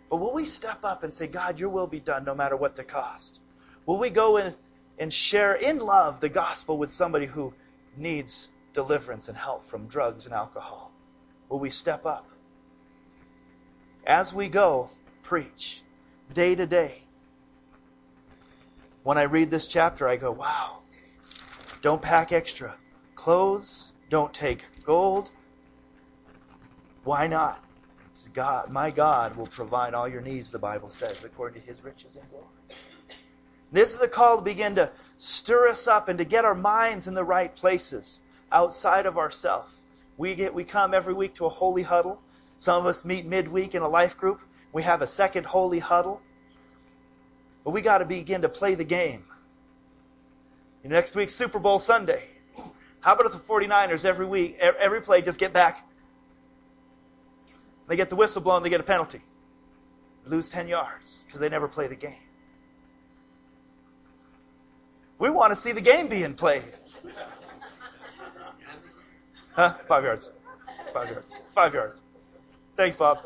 But 0.08 0.16
will 0.16 0.32
we 0.32 0.44
step 0.44 0.84
up 0.84 1.02
and 1.02 1.12
say, 1.12 1.26
God, 1.26 1.58
your 1.58 1.68
will 1.68 1.86
be 1.86 2.00
done 2.00 2.24
no 2.24 2.34
matter 2.34 2.56
what 2.56 2.76
the 2.76 2.84
cost? 2.84 3.40
Will 3.86 3.98
we 3.98 4.10
go 4.10 4.36
in 4.36 4.54
and 4.98 5.12
share 5.12 5.54
in 5.54 5.78
love 5.78 6.20
the 6.20 6.28
gospel 6.28 6.78
with 6.78 6.90
somebody 6.90 7.26
who 7.26 7.52
needs 7.96 8.50
deliverance 8.72 9.28
and 9.28 9.36
help 9.36 9.66
from 9.66 9.86
drugs 9.86 10.26
and 10.26 10.34
alcohol? 10.34 10.92
Will 11.48 11.58
we 11.58 11.70
step 11.70 12.06
up? 12.06 12.28
As 14.06 14.32
we 14.32 14.48
go, 14.48 14.90
preach 15.22 15.82
day 16.32 16.54
to 16.54 16.66
day. 16.66 17.02
When 19.02 19.18
I 19.18 19.22
read 19.22 19.50
this 19.50 19.66
chapter, 19.66 20.08
I 20.08 20.16
go, 20.16 20.32
wow, 20.32 20.78
don't 21.82 22.02
pack 22.02 22.32
extra 22.32 22.76
clothes, 23.14 23.92
don't 24.08 24.32
take 24.32 24.64
gold. 24.84 25.30
Why 27.02 27.26
not? 27.26 27.64
God, 28.28 28.70
my 28.70 28.90
God 28.90 29.36
will 29.36 29.46
provide 29.46 29.94
all 29.94 30.08
your 30.08 30.20
needs, 30.20 30.50
the 30.50 30.58
Bible 30.58 30.90
says, 30.90 31.24
according 31.24 31.60
to 31.60 31.66
his 31.66 31.82
riches 31.82 32.16
and 32.16 32.28
glory. 32.30 32.46
This 33.72 33.94
is 33.94 34.00
a 34.00 34.08
call 34.08 34.36
to 34.36 34.42
begin 34.42 34.74
to 34.76 34.90
stir 35.16 35.68
us 35.68 35.86
up 35.88 36.08
and 36.08 36.18
to 36.18 36.24
get 36.24 36.44
our 36.44 36.54
minds 36.54 37.08
in 37.08 37.14
the 37.14 37.24
right 37.24 37.54
places 37.54 38.20
outside 38.52 39.06
of 39.06 39.18
ourselves. 39.18 39.80
We 40.16 40.34
get 40.34 40.54
we 40.54 40.64
come 40.64 40.94
every 40.94 41.14
week 41.14 41.34
to 41.34 41.46
a 41.46 41.50
holy 41.50 41.82
huddle. 41.82 42.22
Some 42.58 42.78
of 42.78 42.86
us 42.86 43.04
meet 43.04 43.26
midweek 43.26 43.74
in 43.74 43.82
a 43.82 43.88
life 43.88 44.16
group. 44.16 44.40
We 44.72 44.82
have 44.82 45.02
a 45.02 45.06
second 45.06 45.44
holy 45.44 45.78
huddle. 45.78 46.22
But 47.64 47.72
we 47.72 47.82
got 47.82 47.98
to 47.98 48.04
begin 48.04 48.42
to 48.42 48.48
play 48.48 48.74
the 48.74 48.84
game. 48.84 49.24
Next 50.84 51.16
week, 51.16 51.30
Super 51.30 51.58
Bowl 51.58 51.80
Sunday. 51.80 52.28
How 53.00 53.14
about 53.14 53.26
if 53.26 53.32
the 53.32 53.38
49ers 53.38 54.04
every 54.04 54.26
week, 54.26 54.56
every 54.58 55.00
play, 55.00 55.20
just 55.20 55.38
get 55.38 55.52
back? 55.52 55.85
They 57.88 57.96
get 57.96 58.10
the 58.10 58.16
whistle 58.16 58.42
blown, 58.42 58.62
they 58.62 58.70
get 58.70 58.80
a 58.80 58.84
penalty. 58.84 59.20
lose 60.24 60.48
10 60.48 60.66
yards 60.66 61.24
because 61.26 61.40
they 61.40 61.48
never 61.48 61.68
play 61.68 61.86
the 61.86 61.94
game. 61.94 62.26
We 65.18 65.30
want 65.30 65.50
to 65.50 65.56
see 65.56 65.72
the 65.72 65.80
game 65.80 66.08
being 66.08 66.34
played. 66.34 66.64
Huh? 69.52 69.74
Five 69.88 70.04
yards. 70.04 70.32
Five 70.92 71.10
yards. 71.10 71.34
Five 71.54 71.74
yards. 71.74 72.02
Thanks, 72.76 72.96
Bob. 72.96 73.24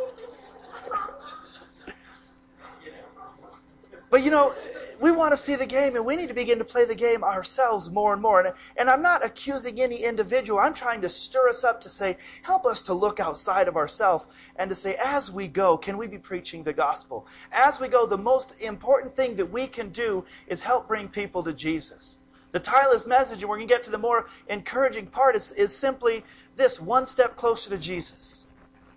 But 4.10 4.24
you 4.24 4.30
know, 4.30 4.54
we 5.00 5.12
want 5.12 5.32
to 5.32 5.36
see 5.36 5.54
the 5.54 5.66
game 5.66 5.96
and 5.96 6.04
we 6.04 6.14
need 6.14 6.28
to 6.28 6.34
begin 6.34 6.58
to 6.58 6.64
play 6.64 6.84
the 6.84 6.94
game 6.94 7.24
ourselves 7.24 7.90
more 7.90 8.12
and 8.12 8.20
more. 8.20 8.40
And, 8.40 8.54
and 8.76 8.90
I'm 8.90 9.02
not 9.02 9.24
accusing 9.24 9.80
any 9.80 10.02
individual. 10.02 10.58
I'm 10.58 10.74
trying 10.74 11.00
to 11.00 11.08
stir 11.08 11.48
us 11.48 11.64
up 11.64 11.80
to 11.82 11.88
say, 11.88 12.18
help 12.42 12.66
us 12.66 12.82
to 12.82 12.94
look 12.94 13.18
outside 13.18 13.66
of 13.66 13.76
ourselves 13.76 14.26
and 14.56 14.68
to 14.68 14.74
say, 14.74 14.96
as 15.02 15.32
we 15.32 15.48
go, 15.48 15.78
can 15.78 15.96
we 15.96 16.06
be 16.06 16.18
preaching 16.18 16.62
the 16.62 16.72
gospel? 16.72 17.26
As 17.50 17.80
we 17.80 17.88
go, 17.88 18.06
the 18.06 18.18
most 18.18 18.60
important 18.60 19.16
thing 19.16 19.36
that 19.36 19.46
we 19.46 19.66
can 19.66 19.88
do 19.88 20.24
is 20.48 20.62
help 20.62 20.86
bring 20.86 21.08
people 21.08 21.42
to 21.44 21.54
Jesus. 21.54 22.18
The 22.52 22.58
this 22.58 23.06
message, 23.06 23.40
and 23.42 23.48
we're 23.48 23.56
going 23.56 23.68
to 23.68 23.74
get 23.74 23.84
to 23.84 23.90
the 23.90 23.98
more 23.98 24.28
encouraging 24.48 25.06
part, 25.06 25.36
is, 25.36 25.52
is 25.52 25.74
simply 25.74 26.24
this 26.56 26.80
one 26.80 27.06
step 27.06 27.36
closer 27.36 27.70
to 27.70 27.78
Jesus. 27.78 28.44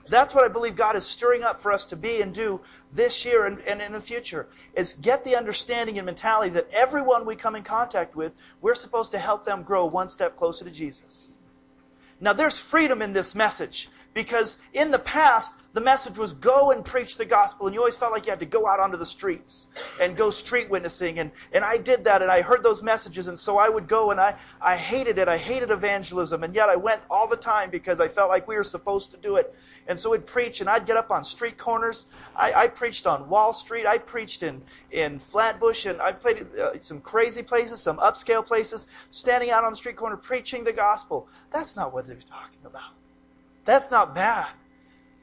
That's 0.07 0.35
what 0.35 0.43
I 0.43 0.49
believe 0.49 0.75
God 0.75 0.95
is 0.95 1.05
stirring 1.05 1.43
up 1.43 1.59
for 1.59 1.71
us 1.71 1.85
to 1.87 1.95
be 1.95 2.21
and 2.21 2.33
do 2.33 2.61
this 2.91 3.23
year 3.23 3.45
and, 3.45 3.59
and 3.61 3.81
in 3.81 3.93
the 3.93 4.01
future, 4.01 4.47
is 4.75 4.93
get 4.93 5.23
the 5.23 5.35
understanding 5.35 5.97
and 5.97 6.05
mentality 6.05 6.49
that 6.51 6.69
everyone 6.73 7.25
we 7.25 7.35
come 7.35 7.55
in 7.55 7.63
contact 7.63 8.15
with, 8.15 8.33
we're 8.61 8.75
supposed 8.75 9.11
to 9.13 9.19
help 9.19 9.45
them 9.45 9.63
grow 9.63 9.85
one 9.85 10.09
step 10.09 10.35
closer 10.35 10.65
to 10.65 10.71
Jesus. 10.71 11.29
Now, 12.19 12.33
there's 12.33 12.59
freedom 12.59 13.01
in 13.01 13.13
this 13.13 13.33
message 13.33 13.89
because 14.13 14.59
in 14.73 14.91
the 14.91 14.99
past, 14.99 15.55
the 15.73 15.81
message 15.81 16.19
was 16.19 16.33
go 16.33 16.69
and 16.69 16.85
preach 16.85 17.17
the 17.17 17.25
gospel. 17.25 17.65
And 17.65 17.73
you 17.73 17.81
always 17.81 17.97
felt 17.97 18.11
like 18.11 18.27
you 18.27 18.29
had 18.29 18.39
to 18.41 18.45
go 18.45 18.67
out 18.67 18.79
onto 18.79 18.95
the 18.95 19.05
streets 19.05 19.67
and 19.99 20.15
go 20.15 20.29
street 20.29 20.69
witnessing. 20.69 21.17
And, 21.17 21.31
and 21.51 21.65
I 21.65 21.77
did 21.77 22.03
that 22.03 22.21
and 22.21 22.29
I 22.29 22.43
heard 22.43 22.61
those 22.61 22.83
messages. 22.83 23.27
And 23.27 23.37
so 23.37 23.57
I 23.57 23.69
would 23.69 23.87
go 23.87 24.11
and 24.11 24.19
I, 24.19 24.35
I 24.61 24.75
hated 24.75 25.17
it. 25.17 25.27
I 25.27 25.37
hated 25.37 25.71
evangelism. 25.71 26.43
And 26.43 26.53
yet 26.53 26.69
I 26.69 26.75
went 26.75 27.01
all 27.09 27.27
the 27.27 27.35
time 27.35 27.71
because 27.71 27.99
I 27.99 28.07
felt 28.07 28.29
like 28.29 28.47
we 28.47 28.55
were 28.55 28.63
supposed 28.63 29.09
to 29.11 29.17
do 29.17 29.37
it. 29.37 29.55
And 29.87 29.97
so 29.97 30.13
I'd 30.13 30.27
preach 30.27 30.61
and 30.61 30.69
I'd 30.69 30.85
get 30.85 30.95
up 30.95 31.09
on 31.09 31.23
street 31.23 31.57
corners. 31.57 32.05
I, 32.35 32.53
I 32.53 32.67
preached 32.67 33.07
on 33.07 33.27
Wall 33.27 33.51
Street. 33.51 33.87
I 33.87 33.97
preached 33.97 34.43
in, 34.43 34.61
in 34.91 35.17
Flatbush. 35.17 35.87
And 35.87 35.99
I 35.99 36.11
played 36.11 36.45
uh, 36.55 36.79
some 36.81 37.01
crazy 37.01 37.41
places, 37.41 37.81
some 37.81 37.97
upscale 37.97 38.45
places, 38.45 38.85
standing 39.09 39.49
out 39.49 39.63
on 39.63 39.71
the 39.71 39.77
street 39.77 39.95
corner 39.95 40.17
preaching 40.17 40.63
the 40.63 40.73
gospel. 40.73 41.27
That's 41.51 41.75
not 41.75 41.93
what 41.93 42.05
they're 42.05 42.17
talking 42.17 42.59
about. 42.63 42.91
That's 43.65 43.91
not 43.91 44.15
bad. 44.15 44.47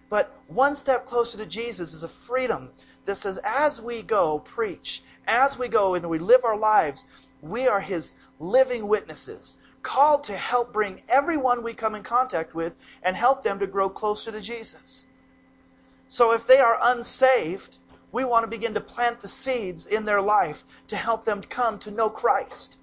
But 0.08 0.36
one 0.48 0.74
step 0.74 1.06
closer 1.06 1.38
to 1.38 1.46
Jesus 1.46 1.92
is 1.94 2.02
a 2.02 2.08
freedom 2.08 2.70
that 3.06 3.16
says, 3.16 3.38
as 3.44 3.80
we 3.80 4.02
go 4.02 4.40
preach, 4.40 5.02
as 5.26 5.58
we 5.58 5.68
go 5.68 5.94
and 5.94 6.08
we 6.08 6.18
live 6.18 6.44
our 6.44 6.56
lives, 6.56 7.06
we 7.42 7.68
are 7.68 7.80
His 7.80 8.14
living 8.38 8.88
witnesses, 8.88 9.58
called 9.82 10.24
to 10.24 10.36
help 10.36 10.72
bring 10.72 11.00
everyone 11.08 11.62
we 11.62 11.72
come 11.72 11.94
in 11.94 12.02
contact 12.02 12.54
with 12.54 12.74
and 13.02 13.16
help 13.16 13.42
them 13.42 13.58
to 13.58 13.66
grow 13.66 13.88
closer 13.88 14.32
to 14.32 14.40
Jesus. 14.40 15.06
So 16.08 16.32
if 16.32 16.46
they 16.46 16.58
are 16.58 16.78
unsaved, 16.82 17.78
we 18.12 18.24
want 18.24 18.42
to 18.42 18.50
begin 18.50 18.74
to 18.74 18.80
plant 18.80 19.20
the 19.20 19.28
seeds 19.28 19.86
in 19.86 20.04
their 20.04 20.20
life 20.20 20.64
to 20.88 20.96
help 20.96 21.24
them 21.24 21.40
come 21.42 21.78
to 21.78 21.90
know 21.92 22.10
Christ. 22.10 22.78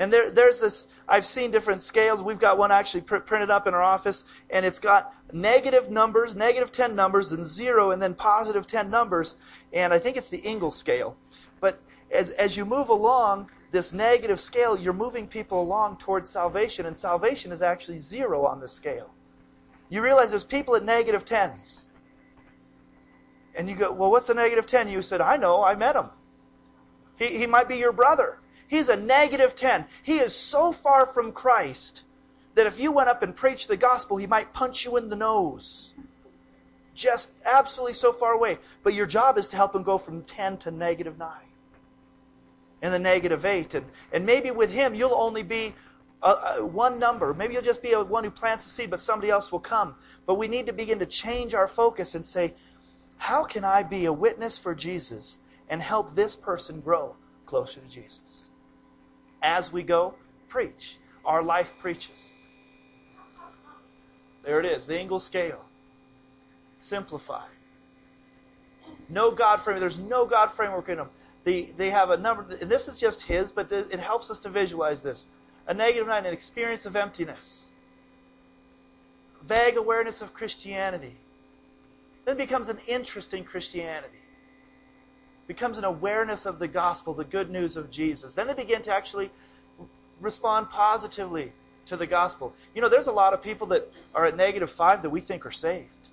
And 0.00 0.10
there, 0.10 0.30
there's 0.30 0.60
this, 0.60 0.88
I've 1.06 1.26
seen 1.26 1.50
different 1.50 1.82
scales. 1.82 2.22
We've 2.22 2.38
got 2.38 2.56
one 2.56 2.72
actually 2.72 3.02
pr- 3.02 3.18
printed 3.18 3.50
up 3.50 3.66
in 3.66 3.74
our 3.74 3.82
office, 3.82 4.24
and 4.48 4.64
it's 4.64 4.78
got 4.78 5.14
negative 5.30 5.90
numbers, 5.90 6.34
negative 6.34 6.72
10 6.72 6.96
numbers, 6.96 7.32
and 7.32 7.44
zero, 7.44 7.90
and 7.90 8.00
then 8.00 8.14
positive 8.14 8.66
10 8.66 8.88
numbers. 8.88 9.36
And 9.74 9.92
I 9.92 9.98
think 9.98 10.16
it's 10.16 10.30
the 10.30 10.40
Engel 10.42 10.70
scale. 10.70 11.18
But 11.60 11.82
as, 12.10 12.30
as 12.30 12.56
you 12.56 12.64
move 12.64 12.88
along 12.88 13.50
this 13.72 13.92
negative 13.92 14.40
scale, 14.40 14.78
you're 14.78 14.94
moving 14.94 15.26
people 15.26 15.60
along 15.60 15.98
towards 15.98 16.30
salvation, 16.30 16.86
and 16.86 16.96
salvation 16.96 17.52
is 17.52 17.60
actually 17.60 17.98
zero 17.98 18.46
on 18.46 18.58
the 18.58 18.68
scale. 18.68 19.14
You 19.90 20.02
realize 20.02 20.30
there's 20.30 20.44
people 20.44 20.76
at 20.76 20.82
negative 20.82 21.26
10s. 21.26 21.84
And 23.54 23.68
you 23.68 23.76
go, 23.76 23.92
well, 23.92 24.10
what's 24.10 24.30
a 24.30 24.34
negative 24.34 24.64
10? 24.64 24.88
You 24.88 25.02
said, 25.02 25.20
I 25.20 25.36
know, 25.36 25.62
I 25.62 25.74
met 25.74 25.94
him. 25.94 26.06
He, 27.18 27.36
he 27.36 27.46
might 27.46 27.68
be 27.68 27.76
your 27.76 27.92
brother. 27.92 28.38
He's 28.70 28.88
a 28.88 28.94
negative 28.94 29.56
10. 29.56 29.84
He 30.04 30.20
is 30.20 30.32
so 30.32 30.70
far 30.70 31.04
from 31.04 31.32
Christ 31.32 32.04
that 32.54 32.68
if 32.68 32.78
you 32.78 32.92
went 32.92 33.08
up 33.08 33.20
and 33.24 33.34
preached 33.34 33.66
the 33.66 33.76
gospel, 33.76 34.16
he 34.16 34.28
might 34.28 34.52
punch 34.52 34.84
you 34.84 34.96
in 34.96 35.08
the 35.08 35.16
nose. 35.16 35.92
Just 36.94 37.32
absolutely 37.44 37.94
so 37.94 38.12
far 38.12 38.32
away. 38.32 38.58
But 38.84 38.94
your 38.94 39.06
job 39.06 39.38
is 39.38 39.48
to 39.48 39.56
help 39.56 39.74
him 39.74 39.82
go 39.82 39.98
from 39.98 40.22
10 40.22 40.58
to 40.58 40.70
negative 40.70 41.18
9 41.18 41.28
and 42.80 42.94
the 42.94 42.98
negative 43.00 43.44
8. 43.44 43.74
And, 43.74 43.86
and 44.12 44.24
maybe 44.24 44.52
with 44.52 44.72
him, 44.72 44.94
you'll 44.94 45.16
only 45.16 45.42
be 45.42 45.74
one 46.60 47.00
number. 47.00 47.34
Maybe 47.34 47.54
you'll 47.54 47.64
just 47.64 47.82
be 47.82 47.90
a, 47.90 48.04
one 48.04 48.22
who 48.22 48.30
plants 48.30 48.62
the 48.62 48.70
seed, 48.70 48.88
but 48.88 49.00
somebody 49.00 49.30
else 49.30 49.50
will 49.50 49.58
come. 49.58 49.96
But 50.26 50.36
we 50.36 50.46
need 50.46 50.66
to 50.66 50.72
begin 50.72 51.00
to 51.00 51.06
change 51.06 51.54
our 51.54 51.66
focus 51.66 52.14
and 52.14 52.24
say, 52.24 52.54
how 53.16 53.42
can 53.42 53.64
I 53.64 53.82
be 53.82 54.04
a 54.04 54.12
witness 54.12 54.56
for 54.56 54.76
Jesus 54.76 55.40
and 55.68 55.82
help 55.82 56.14
this 56.14 56.36
person 56.36 56.80
grow 56.80 57.16
closer 57.46 57.80
to 57.80 57.88
Jesus? 57.88 58.46
As 59.42 59.72
we 59.72 59.82
go, 59.82 60.14
preach. 60.48 60.98
Our 61.24 61.42
life 61.42 61.74
preaches. 61.78 62.32
There 64.42 64.58
it 64.58 64.66
is, 64.66 64.86
the 64.86 64.98
Engel 64.98 65.20
scale. 65.20 65.64
Simplify. 66.76 67.46
No 69.08 69.30
God 69.30 69.60
framework. 69.60 69.80
There's 69.80 69.98
no 69.98 70.26
God 70.26 70.50
framework 70.50 70.88
in 70.88 70.96
them. 70.96 71.10
They, 71.44 71.72
they 71.76 71.90
have 71.90 72.10
a 72.10 72.16
number, 72.16 72.46
and 72.60 72.70
this 72.70 72.88
is 72.88 72.98
just 72.98 73.22
his, 73.22 73.50
but 73.50 73.70
it 73.72 74.00
helps 74.00 74.30
us 74.30 74.38
to 74.40 74.48
visualize 74.48 75.02
this. 75.02 75.26
A 75.66 75.74
negative 75.74 76.06
nine, 76.06 76.26
an 76.26 76.32
experience 76.32 76.86
of 76.86 76.96
emptiness. 76.96 77.66
Vague 79.42 79.76
awareness 79.76 80.22
of 80.22 80.34
Christianity. 80.34 81.16
Then 82.24 82.36
becomes 82.36 82.68
an 82.68 82.78
interest 82.88 83.34
in 83.34 83.44
Christianity. 83.44 84.19
Becomes 85.50 85.78
an 85.78 85.84
awareness 85.84 86.46
of 86.46 86.60
the 86.60 86.68
gospel, 86.68 87.12
the 87.12 87.24
good 87.24 87.50
news 87.50 87.76
of 87.76 87.90
Jesus. 87.90 88.34
Then 88.34 88.46
they 88.46 88.54
begin 88.54 88.82
to 88.82 88.94
actually 88.94 89.32
respond 90.20 90.70
positively 90.70 91.50
to 91.86 91.96
the 91.96 92.06
gospel. 92.06 92.54
You 92.72 92.80
know, 92.80 92.88
there's 92.88 93.08
a 93.08 93.12
lot 93.12 93.34
of 93.34 93.42
people 93.42 93.66
that 93.66 93.92
are 94.14 94.26
at 94.26 94.36
negative 94.36 94.70
five 94.70 95.02
that 95.02 95.10
we 95.10 95.18
think 95.18 95.44
are 95.44 95.50
saved 95.50 96.06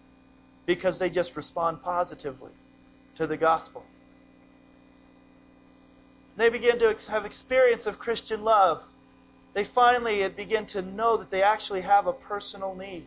because 0.66 0.98
they 0.98 1.12
just 1.12 1.38
respond 1.38 1.84
positively 1.84 2.50
to 3.14 3.28
the 3.28 3.38
gospel. 3.38 3.86
They 6.36 6.50
begin 6.50 6.80
to 6.80 6.96
have 7.08 7.24
experience 7.24 7.86
of 7.86 8.00
Christian 8.00 8.44
love. 8.44 8.82
They 9.54 9.64
finally 9.64 10.28
begin 10.30 10.66
to 10.66 10.82
know 10.82 11.16
that 11.16 11.30
they 11.30 11.44
actually 11.44 11.82
have 11.82 12.08
a 12.08 12.14
personal 12.14 12.74
need. 12.74 13.06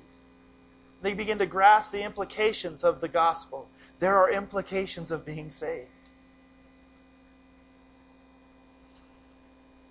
They 1.03 1.13
begin 1.13 1.39
to 1.39 1.47
grasp 1.47 1.91
the 1.91 2.05
implications 2.05 2.85
of 2.85 3.01
the 3.01 3.09
gospel. 3.09 3.67
There 3.99 4.15
are 4.15 4.31
implications 4.31 5.11
of 5.11 5.27
being 5.27 5.51
saved. 5.51 5.89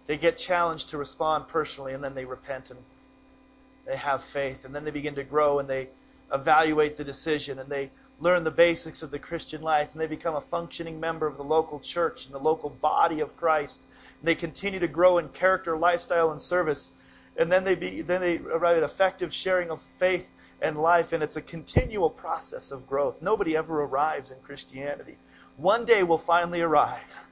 They 0.10 0.18
get 0.18 0.39
challenged 0.39 0.89
to 0.89 0.98
respond 0.98 1.48
personally, 1.50 1.94
and 1.94 2.04
then 2.04 2.16
they 2.16 2.25
repent 2.25 2.72
and 2.72 2.80
they 3.86 3.96
have 3.96 4.24
faith. 4.24 4.66
And 4.66 4.74
then 4.74 4.84
they 4.84 4.89
begin 4.89 5.13
to 5.13 5.24
grow 5.24 5.60
and 5.60 5.70
they 5.70 5.89
evaluate 6.34 6.98
the 6.98 7.04
decision 7.04 7.60
and 7.60 7.70
they 7.70 7.92
learn 8.20 8.44
the 8.44 8.50
basics 8.50 9.04
of 9.04 9.12
the 9.12 9.20
Christian 9.20 9.62
life 9.62 9.89
and 9.94 10.01
they 10.01 10.08
become 10.08 10.34
a 10.34 10.42
functioning 10.42 11.00
member 11.00 11.28
of 11.28 11.38
the 11.38 11.44
local 11.44 11.80
church 11.80 12.25
and 12.25 12.34
the 12.34 12.39
local 12.39 12.72
body 12.72 13.20
of 13.20 13.38
Christ. 13.38 13.82
And 14.20 14.28
they 14.28 14.34
continue 14.34 14.80
to 14.80 14.88
grow 14.88 15.20
in 15.20 15.30
character, 15.30 15.78
lifestyle, 15.78 16.32
and 16.32 16.42
service. 16.42 16.89
And 17.38 17.51
then 17.51 17.63
they, 17.63 17.75
be, 17.75 18.01
then 18.01 18.22
they 18.22 18.39
arrive 18.39 18.78
at 18.78 18.84
effective 18.84 19.32
sharing 19.32 19.70
of 19.70 19.80
faith 19.80 20.32
and 20.60 20.75
life, 20.75 21.13
and 21.13 21.22
it's 21.22 21.36
a 21.36 21.42
continual 21.44 22.10
process 22.10 22.72
of 22.72 22.88
growth. 22.88 23.22
Nobody 23.22 23.56
ever 23.56 23.84
arrives 23.84 24.32
in 24.32 24.39
Christianity. 24.39 25.18
One 25.58 25.86
day 25.86 26.01
we'll 26.01 26.18
finally 26.18 26.62
arrive. 26.62 27.28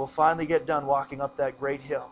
We'll 0.00 0.06
finally 0.06 0.46
get 0.46 0.64
done 0.64 0.86
walking 0.86 1.20
up 1.20 1.36
that 1.36 1.60
great 1.60 1.82
hill, 1.82 2.10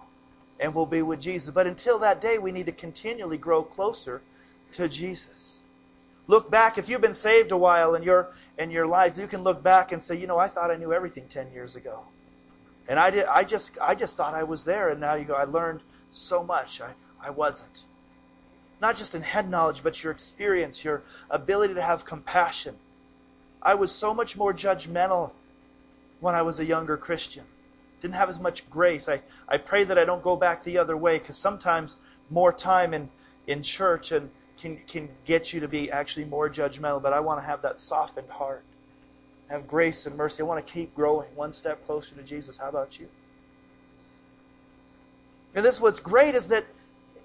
and 0.61 0.75
we'll 0.75 0.85
be 0.85 1.01
with 1.01 1.23
Jesus. 1.23 1.49
But 1.49 1.67
until 1.67 1.99
that 2.01 2.21
day, 2.21 2.37
we 2.37 2.53
need 2.53 2.67
to 2.67 2.73
continually 2.73 3.39
grow 3.39 3.63
closer 3.63 4.21
to 4.73 4.91
Jesus. 4.91 5.61
Look 6.27 6.51
back, 6.51 6.77
if 6.77 6.91
you've 6.91 7.01
been 7.01 7.15
saved 7.15 7.51
a 7.51 7.57
while 7.57 7.95
in 7.95 8.03
your, 8.03 8.35
in 8.59 8.71
your 8.71 8.87
life, 8.87 9.17
you 9.17 9.27
can 9.27 9.43
look 9.43 9.63
back 9.63 9.93
and 9.93 10.03
say, 10.03 10.17
you 10.17 10.27
know, 10.27 10.37
I 10.37 10.49
thought 10.49 10.71
I 10.71 10.77
knew 10.77 10.93
everything 10.93 11.29
10 11.29 11.51
years 11.51 11.77
ago. 11.77 12.05
And 12.89 12.99
I, 12.99 13.09
did, 13.09 13.25
I, 13.25 13.43
just, 13.43 13.79
I 13.81 13.95
just 13.95 14.19
thought 14.19 14.35
I 14.35 14.43
was 14.43 14.65
there, 14.67 14.91
and 14.91 15.01
now 15.01 15.15
you 15.15 15.25
go, 15.25 15.33
I 15.33 15.45
learned 15.45 15.81
so 16.13 16.45
much. 16.45 16.83
I, 16.83 16.93
I 17.19 17.31
wasn't 17.31 17.85
not 18.83 18.97
just 18.97 19.15
in 19.15 19.23
head 19.23 19.49
knowledge, 19.49 19.83
but 19.83 20.05
your 20.05 20.13
experience, 20.13 20.85
your 20.85 21.05
ability 21.31 21.73
to 21.73 21.83
have 21.83 22.05
compassion. 22.05 22.77
I 23.63 23.77
was 23.77 23.91
so 23.91 24.13
much 24.13 24.37
more 24.37 24.53
judgmental 24.53 25.33
when 26.21 26.35
I 26.35 26.43
was 26.43 26.61
a 26.61 26.67
younger 26.67 26.99
Christian. 26.99 27.45
Didn't 28.01 28.15
have 28.15 28.29
as 28.29 28.39
much 28.39 28.69
grace. 28.71 29.09
I, 29.09 29.23
I 29.49 29.59
pray 29.59 29.85
that 29.85 29.99
I 29.99 30.05
don't 30.05 30.23
go 30.23 30.37
back 30.37 30.63
the 30.63 30.79
other 30.79 30.97
way 30.97 31.19
because 31.19 31.37
sometimes 31.37 31.97
more 32.31 32.53
time 32.53 32.95
in, 32.95 33.09
in 33.47 33.63
church 33.63 34.13
and 34.13 34.31
can, 34.59 34.79
can 34.87 35.09
get 35.25 35.53
you 35.53 35.61
to 35.61 35.69
be 35.69 35.91
actually 35.91 36.25
more 36.25 36.49
judgmental, 36.51 37.03
but 37.03 37.13
I 37.13 37.21
want 37.21 37.41
to 37.41 37.47
have 37.47 37.63
that 37.63 37.79
softened 37.79 38.31
heart. 38.31 38.65
Have 39.49 39.67
grace 39.67 40.07
and 40.07 40.17
mercy. 40.17 40.43
I 40.43 40.47
want 40.47 40.65
to 40.65 40.73
keep 40.73 40.95
growing 40.95 41.35
one 41.35 41.53
step 41.53 41.85
closer 41.87 42.15
to 42.15 42.23
Jesus. 42.23 42.57
How 42.57 42.69
about 42.69 42.99
you? 43.01 43.09
And 45.55 45.65
this 45.65 45.81
what's 45.81 46.01
great 46.01 46.35
is 46.35 46.49
that 46.49 46.65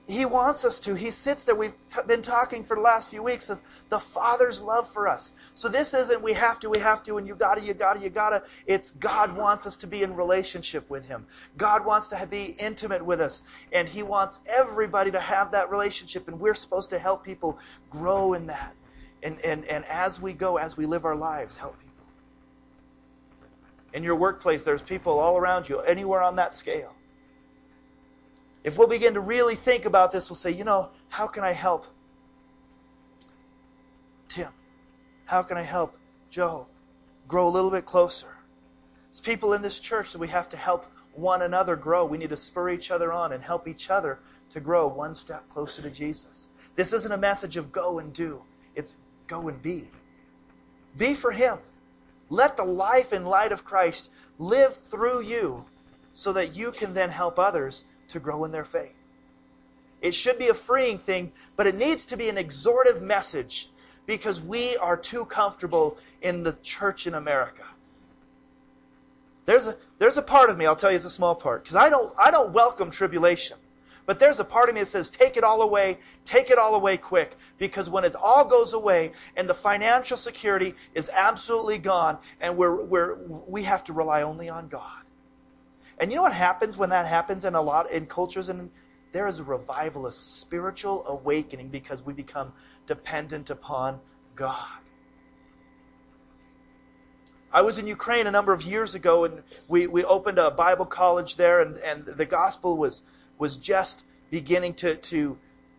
he 0.08 0.26
wants 0.26 0.66
us 0.66 0.80
to. 0.82 0.96
He 0.96 1.12
sits 1.12 1.46
there. 1.46 1.56
We've 1.56 1.74
t- 1.90 2.02
been 2.06 2.22
talking 2.22 2.64
for 2.64 2.76
the 2.76 2.82
last 2.82 3.10
few 3.10 3.24
weeks 3.24 3.50
of 3.50 3.62
the 3.90 4.00
Father's 4.00 4.62
love 4.62 4.90
for 4.90 5.08
us. 5.08 5.32
So 5.54 5.70
this 5.70 5.94
isn't 5.94 6.22
we 6.22 6.34
have 6.34 6.60
to, 6.60 6.70
we 6.70 6.80
have 6.80 7.04
to, 7.04 7.18
and 7.18 7.28
you 7.28 7.36
gotta, 7.36 7.62
you 7.62 7.74
gotta, 7.74 8.02
you 8.02 8.10
gotta. 8.10 8.44
It's 8.68 8.92
God 8.92 9.36
wants 9.36 9.66
us 9.66 9.78
to 9.78 9.88
be 9.88 10.04
in 10.04 10.14
relationship 10.14 10.90
with 10.90 11.08
Him. 11.08 11.26
God 11.58 11.86
wants 11.86 12.10
to 12.10 12.28
be 12.28 12.56
intimate 12.60 13.04
with 13.04 13.22
us, 13.22 13.44
and 13.72 13.88
He 13.88 14.04
wants 14.04 14.42
everybody 14.46 15.10
to 15.12 15.20
have 15.20 15.52
that 15.52 15.72
relationship, 15.72 16.28
and 16.28 16.38
we're 16.38 16.54
supposed 16.54 16.90
to 16.90 17.00
help 17.00 17.24
people 17.24 17.58
grow 17.90 18.34
in 18.34 18.48
that. 18.48 18.76
And, 19.24 19.40
and, 19.46 19.64
and 19.66 19.86
as 19.86 20.22
we 20.22 20.34
go, 20.34 20.58
as 20.58 20.76
we 20.76 20.86
live 20.86 21.06
our 21.06 21.16
lives, 21.16 21.56
help 21.56 21.80
people. 21.80 22.06
In 23.94 24.04
your 24.04 24.18
workplace, 24.18 24.64
there's 24.64 24.82
people 24.82 25.18
all 25.18 25.38
around 25.38 25.70
you, 25.70 25.80
anywhere 25.80 26.22
on 26.22 26.36
that 26.36 26.54
scale 26.54 26.94
if 28.64 28.78
we'll 28.78 28.88
begin 28.88 29.14
to 29.16 29.20
really 29.20 29.56
think 29.56 29.86
about 29.86 30.12
this, 30.12 30.30
we'll 30.30 30.38
say, 30.38 30.52
you 30.52 30.64
know, 30.64 30.90
how 31.10 31.28
can 31.28 31.44
I 31.44 31.52
help 31.52 31.86
Tim? 34.30 34.50
How 35.26 35.44
can 35.44 35.58
I 35.58 35.62
help 35.62 35.98
Joe 36.30 36.68
grow 37.28 37.48
a 37.48 37.50
little 37.50 37.72
bit 37.72 37.86
closer? 37.86 38.38
There's 39.10 39.22
people 39.22 39.54
in 39.54 39.62
this 39.62 39.80
church 39.80 40.12
that 40.14 40.20
we 40.20 40.30
have 40.30 40.50
to 40.50 40.58
help 40.58 40.86
one 41.14 41.42
another 41.42 41.76
grow. 41.76 42.06
We 42.06 42.18
need 42.18 42.30
to 42.30 42.38
spur 42.38 42.70
each 42.70 42.90
other 42.90 43.12
on 43.12 43.34
and 43.34 43.44
help 43.44 43.68
each 43.68 43.90
other 43.90 44.20
to 44.52 44.60
grow 44.60 44.88
one 44.88 45.14
step 45.14 45.48
closer 45.50 45.82
to 45.82 45.90
Jesus. 45.90 46.50
This 46.76 46.94
isn't 46.94 47.12
a 47.12 47.18
message 47.18 47.58
of 47.58 47.72
go 47.72 48.00
and 48.00 48.14
do, 48.14 48.42
it's 48.76 48.96
go 49.28 49.48
and 49.50 49.62
be. 49.62 49.84
Be 50.98 51.14
for 51.14 51.32
Him. 51.32 51.58
Let 52.30 52.58
the 52.58 52.64
life 52.64 53.12
and 53.12 53.28
light 53.28 53.52
of 53.52 53.66
Christ 53.66 54.10
live 54.40 54.76
through 54.76 55.22
you 55.22 55.66
so 56.14 56.34
that 56.34 56.56
you 56.56 56.72
can 56.72 56.94
then 56.94 57.10
help 57.10 57.38
others 57.38 57.86
to 58.14 58.20
grow 58.20 58.46
in 58.46 58.52
their 58.52 58.64
faith. 58.64 58.96
It 60.02 60.14
should 60.14 60.40
be 60.40 60.50
a 60.50 60.54
freeing 60.54 60.98
thing, 60.98 61.32
but 61.56 61.68
it 61.68 61.76
needs 61.76 62.06
to 62.06 62.18
be 62.18 62.30
an 62.30 62.38
exhortive 62.38 63.02
message 63.02 63.70
because 64.06 64.42
we 64.42 64.76
are 64.78 64.98
too 64.98 65.26
comfortable 65.26 65.98
in 66.22 66.44
the 66.44 66.54
church 66.64 67.08
in 67.08 67.14
America. 67.14 67.66
There's 69.46 69.68
a, 69.68 69.78
there's 69.98 70.18
a 70.18 70.22
part 70.22 70.50
of 70.50 70.58
me, 70.58 70.66
I'll 70.66 70.76
tell 70.76 70.90
you 70.90 70.96
it's 70.96 71.06
a 71.06 71.10
small 71.10 71.36
part, 71.36 71.64
because 71.64 71.76
I 71.76 71.90
don't, 71.90 72.14
I 72.18 72.32
don't 72.32 72.54
welcome 72.54 72.90
tribulation. 72.90 73.58
But 74.06 74.20
there's 74.20 74.40
a 74.40 74.44
part 74.44 74.68
of 74.68 74.76
me 74.76 74.82
that 74.82 74.88
says, 74.88 75.10
take 75.10 75.38
it 75.38 75.46
all 75.46 75.62
away, 75.62 75.98
take 76.26 76.50
it 76.50 76.58
all 76.58 76.76
away 76.76 76.98
quick. 76.98 77.38
Because 77.58 77.90
when 77.90 78.04
it 78.04 78.16
all 78.16 78.44
goes 78.44 78.74
away 78.74 79.14
and 79.38 79.48
the 79.48 79.54
financial 79.54 80.18
security 80.18 80.76
is 80.94 81.10
absolutely 81.14 81.78
gone 81.78 82.18
and 82.42 82.58
we're, 82.58 82.84
we're, 82.84 83.16
we 83.48 83.64
have 83.64 83.84
to 83.86 83.94
rely 83.94 84.24
only 84.24 84.50
on 84.50 84.68
God. 84.68 85.03
And 86.04 86.12
you 86.12 86.18
know 86.18 86.24
what 86.24 86.34
happens 86.34 86.76
when 86.76 86.90
that 86.90 87.06
happens 87.06 87.46
in 87.46 87.56
a 87.56 87.62
lot 87.62 87.90
in 87.90 88.08
cultures 88.08 88.50
and 88.50 88.70
there 89.14 89.26
is 89.26 89.40
a 89.40 89.44
revival, 89.46 90.06
a 90.06 90.12
spiritual 90.12 91.08
awakening 91.08 91.70
because 91.70 92.06
we 92.06 92.12
become 92.12 92.52
dependent 92.88 93.50
upon 93.50 94.02
God. 94.36 94.82
I 97.54 97.62
was 97.62 97.78
in 97.78 97.88
Ukraine 97.88 98.28
a 98.28 98.32
number 98.32 98.52
of 98.52 98.64
years 98.64 98.96
ago 98.96 99.24
and 99.24 99.44
we, 99.70 99.88
we 99.88 100.04
opened 100.04 100.40
a 100.40 100.52
Bible 100.52 100.86
college 100.86 101.38
there 101.38 101.62
and, 101.62 101.78
and 101.78 102.06
the 102.06 102.26
gospel 102.26 102.76
was 102.76 103.04
was 103.40 103.56
just 103.56 104.04
beginning 104.30 104.74
to, 104.74 104.96
to 104.96 105.38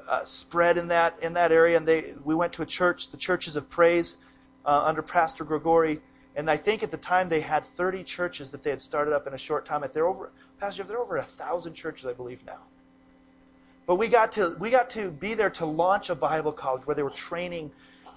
uh, 0.08 0.24
spread 0.24 0.78
in 0.78 0.88
that 0.88 1.22
in 1.22 1.34
that 1.34 1.52
area 1.52 1.76
and 1.76 1.86
they 1.86 2.14
we 2.24 2.34
went 2.34 2.54
to 2.54 2.62
a 2.62 2.66
church, 2.66 3.10
the 3.10 3.18
Churches 3.18 3.56
of 3.56 3.68
Praise, 3.68 4.16
uh, 4.64 4.84
under 4.86 5.02
Pastor 5.02 5.44
Gregory 5.44 6.00
and 6.36 6.50
I 6.50 6.56
think 6.56 6.82
at 6.82 6.90
the 6.90 6.96
time 6.96 7.28
they 7.28 7.40
had 7.40 7.64
30 7.64 8.02
churches 8.02 8.50
that 8.50 8.62
they 8.62 8.70
had 8.70 8.80
started 8.80 9.14
up 9.14 9.26
in 9.26 9.34
a 9.34 9.38
short 9.38 9.64
time. 9.64 9.84
If 9.84 9.92
they're 9.92 10.06
over, 10.06 10.32
Pastor, 10.58 10.82
if 10.82 10.88
they're 10.88 10.98
over 10.98 11.16
a 11.16 11.22
thousand 11.22 11.74
churches, 11.74 12.06
I 12.06 12.12
believe 12.12 12.44
now. 12.44 12.62
But 13.86 13.96
we 13.96 14.08
got 14.08 14.32
to 14.32 14.56
we 14.58 14.70
got 14.70 14.90
to 14.90 15.10
be 15.10 15.34
there 15.34 15.50
to 15.50 15.66
launch 15.66 16.10
a 16.10 16.14
Bible 16.14 16.52
college 16.52 16.86
where 16.86 16.96
they 16.96 17.02
were 17.02 17.10
training 17.10 17.70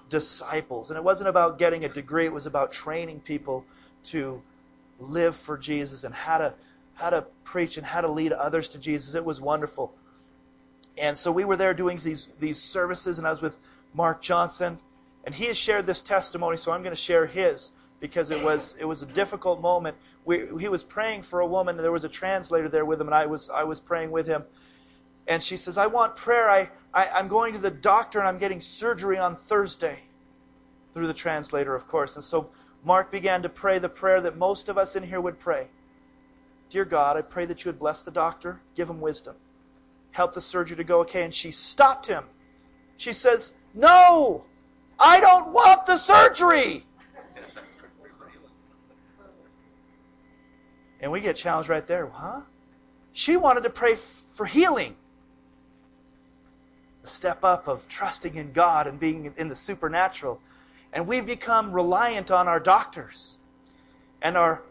disciples, 0.08 0.90
and 0.90 0.96
it 0.96 1.04
wasn't 1.04 1.28
about 1.28 1.58
getting 1.58 1.84
a 1.84 1.88
degree; 1.88 2.24
it 2.24 2.32
was 2.32 2.46
about 2.46 2.72
training 2.72 3.20
people 3.20 3.64
to 4.04 4.42
live 4.98 5.36
for 5.36 5.56
Jesus 5.56 6.04
and 6.04 6.14
how 6.14 6.38
to 6.38 6.54
how 6.94 7.10
to 7.10 7.24
preach 7.44 7.76
and 7.76 7.86
how 7.86 8.00
to 8.00 8.08
lead 8.08 8.32
others 8.32 8.68
to 8.70 8.78
Jesus. 8.78 9.14
It 9.14 9.24
was 9.24 9.40
wonderful. 9.40 9.94
And 11.00 11.16
so 11.16 11.30
we 11.30 11.44
were 11.44 11.56
there 11.56 11.74
doing 11.74 11.98
these 11.98 12.26
these 12.40 12.58
services, 12.58 13.18
and 13.18 13.26
I 13.26 13.30
was 13.30 13.42
with 13.42 13.58
Mark 13.92 14.22
Johnson, 14.22 14.78
and 15.24 15.34
he 15.34 15.44
has 15.46 15.56
shared 15.56 15.86
this 15.86 16.00
testimony, 16.00 16.56
so 16.56 16.72
I'm 16.72 16.82
going 16.82 16.94
to 16.94 17.00
share 17.00 17.26
his 17.26 17.72
because 18.00 18.30
it 18.30 18.42
was 18.42 18.76
it 18.78 18.84
was 18.84 19.02
a 19.02 19.06
difficult 19.06 19.60
moment. 19.60 19.96
We, 20.24 20.46
he 20.58 20.68
was 20.68 20.82
praying 20.82 21.22
for 21.22 21.40
a 21.40 21.46
woman, 21.46 21.76
and 21.76 21.84
there 21.84 21.92
was 21.92 22.04
a 22.04 22.08
translator 22.08 22.68
there 22.68 22.84
with 22.84 23.00
him, 23.00 23.08
and 23.08 23.14
I 23.14 23.26
was 23.26 23.50
I 23.50 23.64
was 23.64 23.80
praying 23.80 24.10
with 24.10 24.26
him. 24.26 24.44
And 25.26 25.42
she 25.42 25.56
says, 25.56 25.76
"I 25.78 25.86
want 25.86 26.16
prayer. 26.16 26.48
I, 26.48 26.70
I 26.94 27.08
I'm 27.08 27.28
going 27.28 27.52
to 27.52 27.58
the 27.58 27.70
doctor, 27.70 28.18
and 28.18 28.28
I'm 28.28 28.38
getting 28.38 28.60
surgery 28.60 29.18
on 29.18 29.34
Thursday." 29.34 29.98
Through 30.94 31.06
the 31.06 31.14
translator, 31.14 31.74
of 31.74 31.86
course. 31.86 32.16
And 32.16 32.24
so 32.24 32.48
Mark 32.82 33.12
began 33.12 33.42
to 33.42 33.48
pray 33.48 33.78
the 33.78 33.90
prayer 33.90 34.22
that 34.22 34.38
most 34.38 34.70
of 34.70 34.78
us 34.78 34.96
in 34.96 35.02
here 35.02 35.20
would 35.20 35.38
pray. 35.38 35.68
Dear 36.70 36.86
God, 36.86 37.16
I 37.16 37.22
pray 37.22 37.44
that 37.44 37.64
you 37.64 37.70
would 37.70 37.78
bless 37.78 38.02
the 38.02 38.10
doctor, 38.10 38.60
give 38.74 38.88
him 38.88 39.00
wisdom, 39.00 39.36
help 40.12 40.32
the 40.32 40.40
surgery 40.40 40.76
to 40.76 40.84
go 40.84 41.00
okay. 41.00 41.24
And 41.24 41.32
she 41.32 41.50
stopped 41.50 42.06
him. 42.06 42.24
She 42.96 43.12
says, 43.12 43.52
No, 43.74 44.44
I 44.98 45.20
don't 45.20 45.52
want 45.52 45.86
the 45.86 45.98
surgery. 45.98 46.84
And 51.00 51.12
we 51.12 51.20
get 51.20 51.36
challenged 51.36 51.68
right 51.68 51.86
there. 51.86 52.08
Huh? 52.08 52.42
She 53.12 53.36
wanted 53.36 53.62
to 53.62 53.70
pray 53.70 53.92
f- 53.92 54.24
for 54.30 54.46
healing. 54.46 54.96
The 57.02 57.08
step 57.08 57.44
up 57.44 57.68
of 57.68 57.88
trusting 57.88 58.34
in 58.34 58.52
God 58.52 58.86
and 58.86 58.98
being 58.98 59.32
in 59.36 59.48
the 59.48 59.54
supernatural. 59.54 60.40
And 60.92 61.06
we've 61.06 61.26
become 61.26 61.72
reliant 61.72 62.30
on 62.30 62.48
our 62.48 62.60
doctors 62.60 63.38
and 64.22 64.36
our 64.36 64.62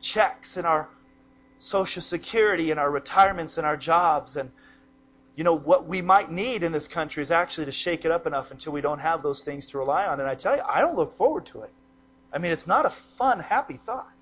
checks 0.00 0.56
and 0.56 0.66
our 0.66 0.88
social 1.58 2.02
security 2.02 2.70
and 2.70 2.78
our 2.78 2.90
retirements 2.90 3.56
and 3.58 3.66
our 3.66 3.76
jobs 3.76 4.36
and 4.36 4.50
you 5.34 5.44
know 5.44 5.54
what 5.54 5.86
we 5.86 6.02
might 6.02 6.30
need 6.30 6.62
in 6.62 6.70
this 6.70 6.86
country 6.86 7.22
is 7.22 7.30
actually 7.30 7.64
to 7.64 7.72
shake 7.72 8.04
it 8.04 8.10
up 8.10 8.26
enough 8.26 8.50
until 8.50 8.72
we 8.72 8.80
don't 8.80 8.98
have 8.98 9.22
those 9.22 9.42
things 9.42 9.64
to 9.66 9.78
rely 9.78 10.06
on 10.06 10.20
and 10.20 10.28
i 10.28 10.34
tell 10.34 10.54
you 10.54 10.62
i 10.68 10.80
don't 10.80 10.96
look 10.96 11.12
forward 11.12 11.46
to 11.46 11.60
it 11.60 11.70
i 12.32 12.38
mean 12.38 12.52
it's 12.52 12.66
not 12.66 12.84
a 12.84 12.90
fun 12.90 13.40
happy 13.40 13.76
thought 13.76 14.12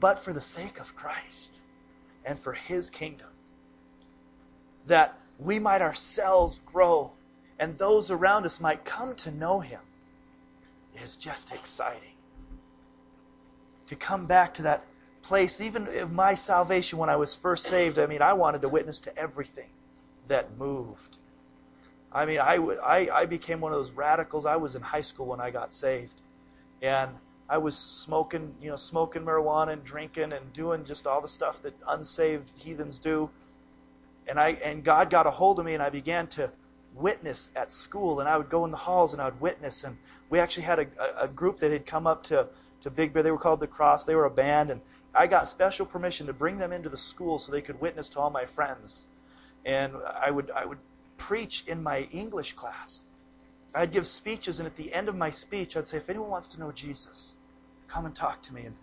but 0.00 0.18
for 0.18 0.32
the 0.32 0.40
sake 0.40 0.78
of 0.80 0.94
christ 0.96 1.60
and 2.24 2.38
for 2.38 2.52
his 2.52 2.90
kingdom 2.90 3.28
that 4.86 5.18
we 5.38 5.58
might 5.58 5.82
ourselves 5.82 6.60
grow 6.66 7.12
and 7.58 7.78
those 7.78 8.10
around 8.10 8.44
us 8.44 8.60
might 8.60 8.84
come 8.84 9.14
to 9.14 9.30
know 9.30 9.60
him 9.60 9.80
is 11.02 11.16
just 11.16 11.52
exciting 11.52 12.14
to 13.86 13.96
come 13.96 14.26
back 14.26 14.54
to 14.54 14.62
that 14.62 14.84
place, 15.22 15.60
even 15.60 15.88
my 16.12 16.34
salvation 16.34 16.98
when 16.98 17.08
I 17.08 17.16
was 17.16 17.34
first 17.34 17.66
saved, 17.66 17.98
I 17.98 18.06
mean, 18.06 18.22
I 18.22 18.32
wanted 18.32 18.62
to 18.62 18.68
witness 18.68 19.00
to 19.00 19.18
everything 19.18 19.70
that 20.28 20.56
moved. 20.58 21.18
I 22.12 22.26
mean, 22.26 22.38
I 22.40 23.26
became 23.26 23.60
one 23.60 23.72
of 23.72 23.78
those 23.78 23.90
radicals. 23.90 24.46
I 24.46 24.56
was 24.56 24.74
in 24.76 24.82
high 24.82 25.00
school 25.00 25.26
when 25.26 25.40
I 25.40 25.50
got 25.50 25.72
saved. 25.72 26.20
And 26.80 27.10
I 27.48 27.58
was 27.58 27.76
smoking, 27.76 28.54
you 28.60 28.70
know, 28.70 28.76
smoking 28.76 29.22
marijuana 29.22 29.72
and 29.72 29.84
drinking 29.84 30.32
and 30.32 30.52
doing 30.52 30.84
just 30.84 31.06
all 31.06 31.20
the 31.20 31.28
stuff 31.28 31.62
that 31.62 31.74
unsaved 31.88 32.50
heathens 32.56 32.98
do. 32.98 33.30
And 34.26 34.40
I 34.40 34.50
and 34.64 34.82
God 34.82 35.10
got 35.10 35.26
a 35.26 35.30
hold 35.30 35.58
of 35.58 35.66
me 35.66 35.74
and 35.74 35.82
I 35.82 35.90
began 35.90 36.26
to 36.28 36.50
witness 36.94 37.50
at 37.54 37.70
school 37.70 38.20
and 38.20 38.28
I 38.28 38.38
would 38.38 38.48
go 38.48 38.64
in 38.64 38.70
the 38.70 38.76
halls 38.76 39.12
and 39.12 39.20
I 39.20 39.26
would 39.26 39.40
witness 39.40 39.84
and 39.84 39.98
we 40.30 40.38
actually 40.38 40.62
had 40.62 40.78
a, 40.78 40.86
a 41.20 41.28
group 41.28 41.58
that 41.58 41.70
had 41.70 41.84
come 41.84 42.06
up 42.06 42.22
to, 42.24 42.48
to 42.80 42.90
Big 42.90 43.12
Bear. 43.12 43.22
They 43.22 43.30
were 43.30 43.38
called 43.38 43.60
the 43.60 43.66
Cross. 43.66 44.04
They 44.04 44.14
were 44.14 44.24
a 44.24 44.30
band 44.30 44.70
and 44.70 44.80
I 45.14 45.26
got 45.26 45.48
special 45.48 45.84
permission 45.84 46.26
to 46.28 46.32
bring 46.32 46.56
them 46.56 46.72
into 46.72 46.88
the 46.88 46.96
school 46.96 47.38
so 47.38 47.52
they 47.52 47.62
could 47.62 47.80
witness 47.80 48.08
to 48.10 48.20
all 48.20 48.30
my 48.30 48.46
friends. 48.46 49.06
And 49.64 49.92
I 50.20 50.30
would, 50.30 50.50
I 50.50 50.64
would 50.64 50.78
preach 51.18 51.64
in 51.66 51.82
my 51.82 52.08
English 52.10 52.54
class. 52.54 53.04
I'd 53.74 53.92
give 53.92 54.06
speeches, 54.06 54.60
and 54.60 54.66
at 54.66 54.76
the 54.76 54.92
end 54.92 55.08
of 55.08 55.16
my 55.16 55.30
speech, 55.30 55.76
I'd 55.76 55.86
say, 55.86 55.96
if 55.96 56.08
anyone 56.08 56.30
wants 56.30 56.48
to 56.48 56.60
know 56.60 56.70
Jesus, 56.72 57.34
come 57.88 58.06
and 58.06 58.14
talk 58.14 58.42
to 58.42 58.54
me. 58.54 58.62
And 58.62 58.74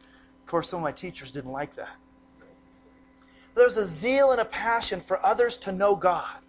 of 0.42 0.46
course, 0.48 0.70
some 0.70 0.80
of 0.80 0.84
my 0.84 0.92
teachers 0.92 1.32
didn't 1.32 1.52
like 1.52 1.76
that. 1.76 1.96
There's 3.56 3.78
a 3.78 3.86
zeal 3.86 4.32
and 4.32 4.42
a 4.42 4.46
passion 4.46 5.00
for 5.00 5.24
others 5.26 5.58
to 5.60 5.72
know 5.72 5.96
God, 5.96 6.40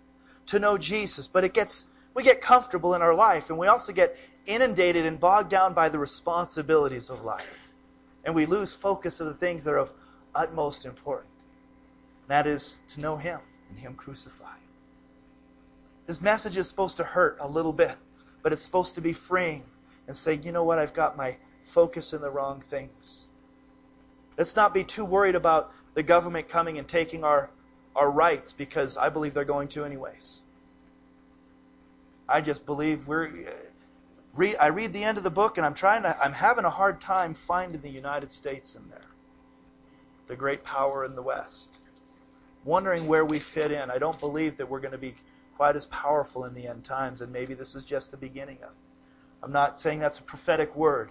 to 0.47 0.59
know 0.59 0.79
Jesus, 0.79 1.27
but 1.27 1.45
it 1.45 1.55
gets 1.55 1.87
we 2.15 2.23
get 2.23 2.43
comfortable 2.43 2.95
in 2.95 3.01
our 3.01 3.15
life, 3.15 3.49
and 3.49 3.59
we 3.59 3.69
also 3.69 3.93
get 3.93 4.19
inundated 4.45 5.07
and 5.07 5.19
bogged 5.19 5.49
down 5.49 5.73
by 5.73 5.89
the 5.89 5.99
responsibilities 5.99 7.09
of 7.09 7.25
life 7.25 7.63
and 8.25 8.35
we 8.35 8.47
lose 8.47 8.75
focus 8.75 9.21
of 9.21 9.27
the 9.27 9.35
things 9.35 9.65
that 9.65 9.73
are 9.73 9.79
of 9.79 9.93
utmost 10.35 10.85
importance. 10.85 11.29
That 12.29 12.47
is 12.47 12.79
to 12.89 13.01
know 13.01 13.17
Him 13.17 13.41
and 13.69 13.79
Him 13.79 13.95
crucified. 13.95 14.49
This 16.07 16.21
message 16.21 16.57
is 16.57 16.69
supposed 16.69 16.97
to 16.99 17.05
hurt 17.05 17.37
a 17.41 17.49
little 17.49 17.73
bit, 17.73 17.95
but 18.43 18.53
it's 18.53 18.63
supposed 18.63 18.95
to 18.97 19.01
be 19.01 19.13
freeing 19.13 19.65
and 20.07 20.17
say, 20.17 20.35
you 20.43 20.53
know 20.53 20.65
what, 20.65 20.79
I've 20.79 20.95
got 20.95 21.17
my 21.17 21.37
focus 21.65 22.13
in 22.13 22.21
the 22.21 22.31
wrong 22.31 22.61
things. 22.61 23.29
Let's 24.37 24.57
not 24.57 24.75
be 24.75 24.85
too 24.85 25.05
worried 25.05 25.35
about 25.35 25.73
the 25.95 26.03
government 26.03 26.49
coming 26.49 26.79
and 26.79 26.89
taking 26.89 27.23
our, 27.25 27.51
our 27.95 28.11
rights 28.11 28.53
because 28.53 28.97
I 28.97 29.09
believe 29.09 29.35
they're 29.35 29.45
going 29.45 29.69
to 29.69 29.85
anyways. 29.85 30.43
I 32.29 32.41
just 32.41 32.65
believe 32.65 33.07
we're 33.07 33.47
read, 34.35 34.57
I 34.59 34.69
read 34.69 34.93
the 34.93 35.05
end 35.05 35.19
of 35.19 35.25
the 35.25 35.31
book 35.31 35.59
and 35.59 35.67
I'm 35.67 35.75
trying 35.75 36.03
to, 36.03 36.19
I'm 36.21 36.33
having 36.33 36.65
a 36.65 36.71
hard 36.71 37.01
time 37.01 37.35
finding 37.35 37.81
the 37.81 37.91
United 37.91 38.31
States 38.31 38.75
in 38.75 38.89
there. 38.89 39.07
The 40.29 40.37
great 40.37 40.65
power 40.65 41.05
in 41.05 41.15
the 41.15 41.23
West. 41.23 41.77
Wondering 42.65 43.07
where 43.07 43.25
we 43.25 43.39
fit 43.39 43.73
in. 43.73 43.91
I 43.91 43.99
don't 43.99 44.19
believe 44.19 44.57
that 44.57 44.69
we're 44.69 44.81
going 44.81 44.93
to 44.93 44.99
be 44.99 45.15
quite 45.57 45.77
as 45.77 45.87
powerful 45.87 46.45
in 46.45 46.55
the 46.55 46.67
end 46.67 46.85
times, 46.85 47.21
and 47.21 47.33
maybe 47.33 47.55
this 47.55 47.75
is 47.75 47.85
just 47.85 48.11
the 48.11 48.17
beginning 48.17 48.59
of. 48.59 48.71
it. 48.71 48.77
I'm 49.43 49.53
not 49.53 49.81
saying 49.81 49.99
that's 49.99 50.19
a 50.19 50.23
prophetic 50.23 50.75
word. 50.77 51.11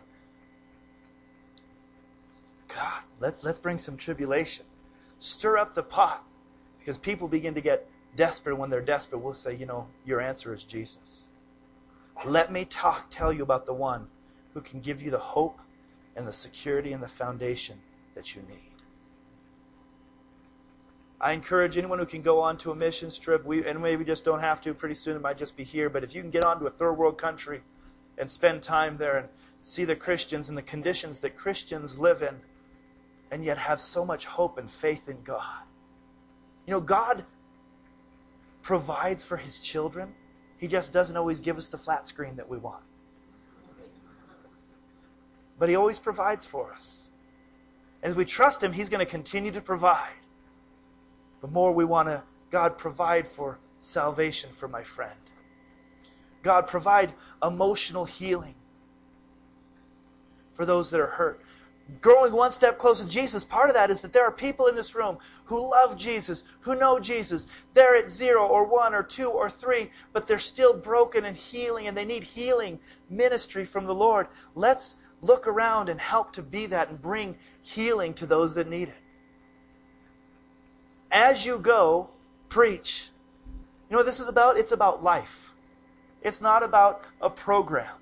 God, 2.67 3.03
let's 3.19 3.43
let's 3.43 3.59
bring 3.59 3.77
some 3.77 3.97
tribulation. 3.97 4.65
Stir 5.19 5.57
up 5.57 5.75
the 5.75 5.83
pot. 5.83 6.25
Because 6.79 6.97
people 6.97 7.27
begin 7.27 7.53
to 7.53 7.61
get 7.61 7.87
desperate. 8.15 8.55
When 8.55 8.69
they're 8.69 8.81
desperate, 8.81 9.19
we'll 9.19 9.35
say, 9.35 9.55
you 9.55 9.67
know, 9.67 9.87
your 10.03 10.19
answer 10.19 10.51
is 10.51 10.63
Jesus. 10.63 11.27
Let 12.25 12.51
me 12.51 12.65
talk, 12.65 13.07
tell 13.11 13.31
you 13.31 13.43
about 13.43 13.67
the 13.67 13.73
one 13.73 14.07
who 14.53 14.61
can 14.61 14.79
give 14.81 15.01
you 15.01 15.11
the 15.11 15.19
hope 15.19 15.59
and 16.15 16.27
the 16.27 16.31
security 16.31 16.91
and 16.91 17.03
the 17.03 17.07
foundation 17.07 17.79
that 18.15 18.35
you 18.35 18.41
need. 18.49 18.70
I 21.23 21.33
encourage 21.33 21.77
anyone 21.77 21.99
who 21.99 22.05
can 22.07 22.23
go 22.23 22.39
on 22.39 22.57
to 22.57 22.71
a 22.71 22.75
mission 22.75 23.11
trip, 23.11 23.45
we, 23.45 23.63
and 23.63 23.79
maybe 23.79 24.03
just 24.03 24.25
don't 24.25 24.39
have 24.39 24.59
to, 24.61 24.73
pretty 24.73 24.95
soon 24.95 25.15
it 25.15 25.21
might 25.21 25.37
just 25.37 25.55
be 25.55 25.63
here, 25.63 25.87
but 25.87 26.03
if 26.03 26.15
you 26.15 26.21
can 26.21 26.31
get 26.31 26.43
on 26.43 26.59
to 26.59 26.65
a 26.65 26.69
third 26.69 26.93
world 26.93 27.19
country 27.19 27.61
and 28.17 28.29
spend 28.29 28.63
time 28.63 28.97
there 28.97 29.17
and 29.17 29.27
see 29.61 29.85
the 29.85 29.95
Christians 29.95 30.49
and 30.49 30.57
the 30.57 30.63
conditions 30.63 31.19
that 31.19 31.35
Christians 31.35 31.99
live 31.99 32.23
in, 32.23 32.35
and 33.29 33.45
yet 33.45 33.59
have 33.59 33.79
so 33.79 34.03
much 34.03 34.25
hope 34.25 34.57
and 34.57 34.69
faith 34.69 35.09
in 35.09 35.21
God. 35.21 35.63
You 36.65 36.71
know, 36.71 36.81
God 36.81 37.23
provides 38.63 39.23
for 39.23 39.37
his 39.37 39.59
children. 39.59 40.13
He 40.57 40.67
just 40.67 40.91
doesn't 40.91 41.15
always 41.15 41.39
give 41.39 41.57
us 41.59 41.67
the 41.67 41.77
flat 41.77 42.07
screen 42.07 42.35
that 42.37 42.49
we 42.49 42.57
want. 42.57 42.83
But 45.59 45.69
He 45.69 45.75
always 45.75 45.99
provides 45.99 46.47
for 46.47 46.73
us. 46.73 47.03
As 48.01 48.15
we 48.15 48.25
trust 48.25 48.63
Him, 48.63 48.73
He's 48.73 48.89
going 48.89 48.99
to 48.99 49.05
continue 49.05 49.51
to 49.51 49.61
provide. 49.61 50.20
The 51.41 51.47
more 51.47 51.71
we 51.71 51.85
want 51.85 52.07
to, 52.07 52.23
God, 52.49 52.77
provide 52.77 53.27
for 53.27 53.59
salvation 53.79 54.51
for 54.51 54.67
my 54.67 54.83
friend. 54.83 55.19
God, 56.43 56.67
provide 56.67 57.13
emotional 57.43 58.05
healing 58.05 58.55
for 60.53 60.65
those 60.65 60.89
that 60.91 60.99
are 60.99 61.07
hurt 61.07 61.41
growing 61.99 62.31
one 62.31 62.51
step 62.51 62.77
closer 62.77 63.03
to 63.03 63.09
Jesus, 63.09 63.43
part 63.43 63.69
of 63.69 63.73
that 63.73 63.89
is 63.89 64.01
that 64.01 64.13
there 64.13 64.23
are 64.23 64.31
people 64.31 64.67
in 64.67 64.75
this 64.75 64.95
room 64.95 65.17
who 65.45 65.69
love 65.69 65.97
Jesus, 65.97 66.43
who 66.61 66.75
know 66.75 66.99
Jesus. 66.99 67.47
They're 67.73 67.95
at 67.97 68.09
zero 68.09 68.45
or 68.45 68.65
one 68.65 68.93
or 68.93 69.03
two 69.03 69.29
or 69.29 69.49
three, 69.49 69.91
but 70.13 70.27
they're 70.27 70.39
still 70.39 70.73
broken 70.73 71.25
and 71.25 71.35
healing 71.35 71.87
and 71.87 71.97
they 71.97 72.05
need 72.05 72.23
healing 72.23 72.79
ministry 73.09 73.65
from 73.65 73.85
the 73.85 73.95
Lord. 73.95 74.27
Let's 74.55 74.95
look 75.21 75.47
around 75.47 75.89
and 75.89 75.99
help 75.99 76.31
to 76.33 76.41
be 76.41 76.67
that 76.67 76.89
and 76.89 77.01
bring 77.01 77.37
healing 77.61 78.13
to 78.15 78.25
those 78.25 78.55
that 78.55 78.69
need 78.69 78.89
it. 78.89 79.01
As 81.11 81.45
you 81.45 81.59
go, 81.59 82.09
preach. 82.49 83.09
You 83.89 83.93
know 83.93 83.99
what 83.99 84.05
this 84.05 84.19
is 84.19 84.27
about? 84.27 84.57
It's 84.57 84.71
about 84.71 85.03
life. 85.03 85.53
It's 86.21 86.41
not 86.41 86.63
about 86.63 87.03
a 87.21 87.29
program 87.29 87.95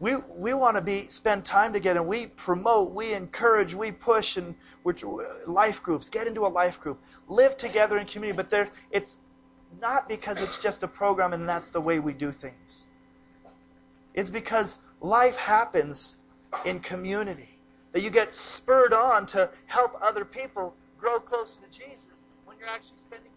we, 0.00 0.14
we 0.36 0.54
want 0.54 0.76
to 0.76 0.80
be 0.80 1.06
spend 1.08 1.44
time 1.44 1.72
together 1.72 2.04
we 2.04 2.28
promote 2.28 2.92
we 2.92 3.14
encourage 3.14 3.74
we 3.74 3.90
push 3.90 4.36
and 4.36 4.54
which 4.84 5.04
life 5.46 5.82
groups 5.82 6.08
get 6.08 6.28
into 6.28 6.46
a 6.46 6.48
life 6.48 6.80
group 6.80 7.02
live 7.26 7.56
together 7.56 7.98
in 7.98 8.06
community 8.06 8.36
but 8.36 8.48
there 8.48 8.70
it's 8.92 9.18
not 9.80 10.08
because 10.08 10.40
it's 10.40 10.62
just 10.62 10.84
a 10.84 10.88
program 10.88 11.32
and 11.32 11.48
that's 11.48 11.68
the 11.70 11.80
way 11.80 11.98
we 11.98 12.12
do 12.12 12.30
things 12.30 12.86
it's 14.14 14.30
because 14.30 14.80
life 15.00 15.36
happens 15.36 16.16
in 16.64 16.80
community, 16.80 17.57
that 17.92 18.02
you 18.02 18.10
get 18.10 18.34
spurred 18.34 18.92
on 18.92 19.26
to 19.26 19.50
help 19.66 19.92
other 20.02 20.24
people 20.24 20.76
grow 20.98 21.18
closer 21.18 21.60
to 21.60 21.78
Jesus 21.78 22.24
when 22.44 22.58
you're 22.58 22.68
actually 22.68 22.98
spending 22.98 23.30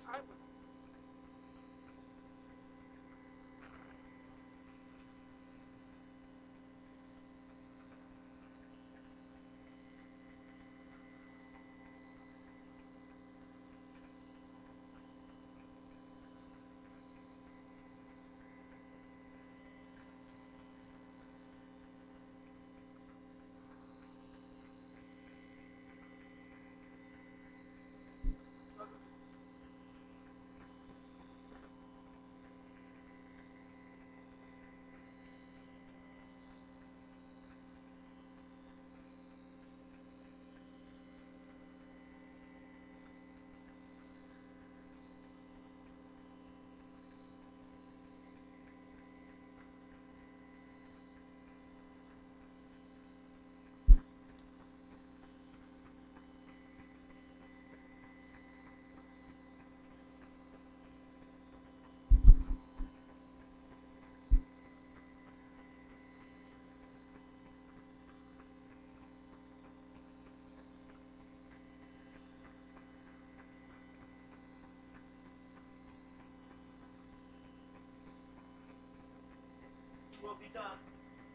will 80.21 80.37
be 80.37 80.49
done. 80.53 80.77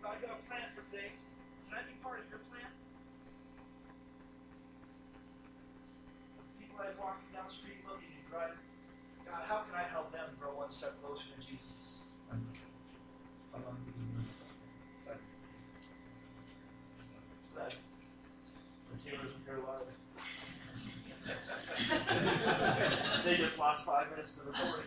I 0.06 0.14
got 0.22 0.38
a 0.38 0.40
plan 0.46 0.70
for 0.70 0.86
things. 0.94 1.18
Can 1.66 1.74
I 1.74 1.82
be 1.82 1.98
part 1.98 2.22
of 2.22 2.30
your 2.30 2.38
plan? 2.46 2.70
People 6.62 6.78
I 6.78 6.94
walking 6.94 7.26
down 7.34 7.50
the 7.50 7.54
street 7.54 7.82
looking 7.82 8.14
and 8.14 8.22
driving. 8.30 8.62
God, 9.26 9.42
how 9.50 9.66
can 9.66 9.74
I 9.74 9.82
help 9.90 10.14
them 10.14 10.30
grow 10.38 10.54
one 10.54 10.70
step 10.70 10.94
closer 11.02 11.26
to 11.34 11.42
Jesus? 11.42 12.06
That, 17.56 17.74
Taylors 19.02 19.32
of 19.34 19.42
Fair 19.46 19.58
they 23.24 23.36
just 23.36 23.58
lost 23.58 23.84
five 23.86 24.10
minutes 24.10 24.36
of 24.36 24.44
the 24.44 24.50
recording. 24.52 24.86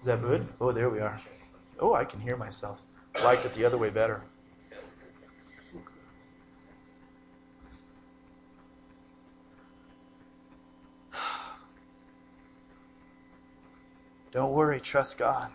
Is 0.00 0.06
that 0.06 0.22
good? 0.22 0.48
Oh, 0.60 0.72
there 0.72 0.88
we 0.88 1.00
are. 1.00 1.20
Oh, 1.78 1.92
I 1.92 2.06
can 2.06 2.20
hear 2.20 2.36
myself. 2.36 2.80
Liked 3.22 3.44
it 3.44 3.52
the 3.52 3.66
other 3.66 3.76
way 3.76 3.90
better. 3.90 4.22
Don't 14.32 14.52
worry, 14.52 14.80
trust 14.80 15.18
God. 15.18 15.52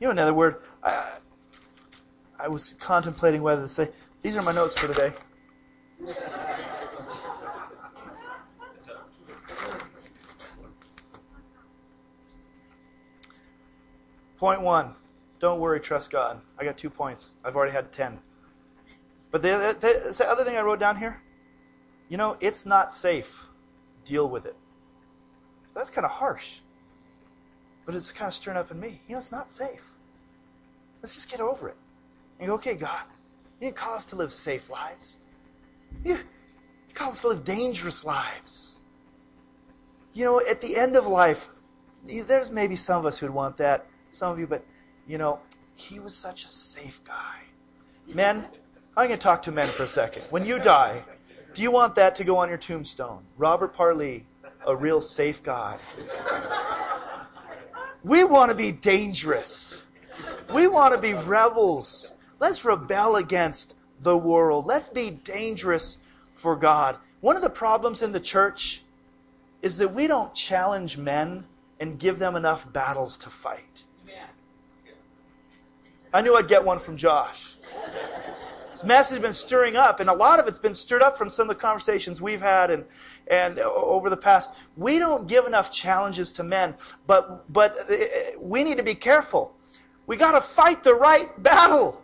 You 0.00 0.08
know, 0.08 0.12
another 0.12 0.34
word, 0.34 0.56
I, 0.82 1.18
I 2.40 2.48
was 2.48 2.72
contemplating 2.80 3.42
whether 3.42 3.62
to 3.62 3.68
say, 3.68 3.90
these 4.22 4.36
are 4.36 4.42
my 4.42 4.52
notes 4.52 4.76
for 4.76 4.88
today. 4.88 5.12
Point 14.42 14.62
one 14.62 14.96
don't 15.38 15.60
worry, 15.60 15.78
trust 15.78 16.10
God. 16.10 16.40
I 16.58 16.64
got 16.64 16.76
two 16.76 16.90
points. 16.90 17.34
I've 17.44 17.54
already 17.54 17.70
had 17.70 17.92
ten. 17.92 18.18
But 19.30 19.40
the, 19.40 19.76
the, 19.78 20.16
the 20.18 20.28
other 20.28 20.42
thing 20.42 20.56
I 20.56 20.62
wrote 20.62 20.80
down 20.80 20.96
here, 20.96 21.22
you 22.08 22.16
know, 22.16 22.36
it's 22.40 22.66
not 22.66 22.92
safe. 22.92 23.46
Deal 24.02 24.28
with 24.28 24.46
it. 24.46 24.56
That's 25.76 25.90
kind 25.90 26.04
of 26.04 26.10
harsh. 26.10 26.58
But 27.86 27.94
it's 27.94 28.10
kind 28.10 28.26
of 28.26 28.34
stirring 28.34 28.58
up 28.58 28.72
in 28.72 28.80
me. 28.80 29.00
You 29.06 29.12
know, 29.12 29.18
it's 29.20 29.30
not 29.30 29.48
safe. 29.48 29.92
Let's 31.02 31.14
just 31.14 31.30
get 31.30 31.38
over 31.38 31.68
it. 31.68 31.76
And 32.40 32.48
go, 32.48 32.54
okay, 32.54 32.74
God, 32.74 33.04
you 33.60 33.68
didn't 33.68 33.76
call 33.76 33.94
us 33.94 34.04
to 34.06 34.16
live 34.16 34.32
safe 34.32 34.68
lives. 34.68 35.18
You, 36.04 36.14
you 36.14 36.94
call 36.94 37.10
us 37.10 37.20
to 37.20 37.28
live 37.28 37.44
dangerous 37.44 38.04
lives. 38.04 38.80
You 40.12 40.24
know, 40.24 40.42
at 40.50 40.60
the 40.60 40.76
end 40.76 40.96
of 40.96 41.06
life, 41.06 41.54
there's 42.04 42.50
maybe 42.50 42.74
some 42.74 42.98
of 42.98 43.06
us 43.06 43.20
who'd 43.20 43.30
want 43.30 43.58
that 43.58 43.86
some 44.12 44.30
of 44.30 44.38
you, 44.38 44.46
but 44.46 44.64
you 45.06 45.18
know, 45.18 45.40
he 45.74 45.98
was 45.98 46.14
such 46.14 46.44
a 46.44 46.48
safe 46.48 47.02
guy. 47.04 47.40
Men, 48.06 48.46
I'm 48.96 49.08
going 49.08 49.18
to 49.18 49.22
talk 49.22 49.42
to 49.42 49.52
men 49.52 49.68
for 49.68 49.84
a 49.84 49.86
second. 49.86 50.22
When 50.30 50.44
you 50.44 50.58
die, 50.58 51.02
do 51.54 51.62
you 51.62 51.70
want 51.70 51.94
that 51.94 52.14
to 52.16 52.24
go 52.24 52.36
on 52.36 52.48
your 52.48 52.58
tombstone? 52.58 53.24
Robert 53.38 53.74
Parley, 53.74 54.26
a 54.66 54.76
real 54.76 55.00
safe 55.00 55.42
guy. 55.42 55.78
We 58.04 58.24
want 58.24 58.50
to 58.50 58.56
be 58.56 58.70
dangerous. 58.70 59.82
We 60.52 60.66
want 60.66 60.94
to 60.94 61.00
be 61.00 61.14
rebels. 61.14 62.14
Let's 62.38 62.64
rebel 62.64 63.16
against 63.16 63.74
the 64.00 64.16
world. 64.16 64.66
Let's 64.66 64.88
be 64.88 65.10
dangerous 65.10 65.98
for 66.32 66.54
God. 66.56 66.98
One 67.20 67.36
of 67.36 67.42
the 67.42 67.50
problems 67.50 68.02
in 68.02 68.12
the 68.12 68.20
church 68.20 68.82
is 69.62 69.78
that 69.78 69.94
we 69.94 70.06
don't 70.06 70.34
challenge 70.34 70.98
men 70.98 71.46
and 71.80 71.98
give 71.98 72.18
them 72.18 72.36
enough 72.36 72.70
battles 72.72 73.16
to 73.18 73.30
fight. 73.30 73.84
I 76.12 76.20
knew 76.20 76.36
I'd 76.36 76.48
get 76.48 76.64
one 76.64 76.78
from 76.78 76.96
Josh. 76.96 77.54
This 78.72 78.84
mess 78.84 79.10
has 79.10 79.18
been 79.18 79.32
stirring 79.32 79.76
up, 79.76 80.00
and 80.00 80.10
a 80.10 80.12
lot 80.12 80.40
of 80.40 80.46
it's 80.46 80.58
been 80.58 80.74
stirred 80.74 81.02
up 81.02 81.16
from 81.16 81.30
some 81.30 81.48
of 81.48 81.56
the 81.56 81.60
conversations 81.60 82.20
we've 82.20 82.40
had 82.40 82.70
and, 82.70 82.84
and 83.28 83.58
over 83.58 84.10
the 84.10 84.16
past. 84.16 84.50
We 84.76 84.98
don't 84.98 85.26
give 85.26 85.46
enough 85.46 85.72
challenges 85.72 86.32
to 86.32 86.42
men, 86.42 86.74
but, 87.06 87.50
but 87.52 87.76
uh, 87.90 87.94
we 88.40 88.62
need 88.62 88.76
to 88.76 88.82
be 88.82 88.94
careful. 88.94 89.56
We 90.06 90.16
got 90.16 90.32
to 90.32 90.40
fight 90.40 90.84
the 90.84 90.94
right 90.94 91.42
battle. 91.42 92.02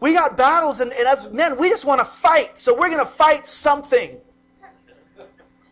We 0.00 0.12
got 0.12 0.36
battles, 0.36 0.80
and, 0.80 0.92
and 0.92 1.08
as 1.08 1.30
men, 1.30 1.56
we 1.58 1.70
just 1.70 1.84
want 1.84 2.00
to 2.00 2.04
fight. 2.04 2.58
So 2.58 2.72
we're 2.72 2.88
going 2.88 2.98
to 2.98 3.06
fight 3.06 3.46
something. 3.46 4.18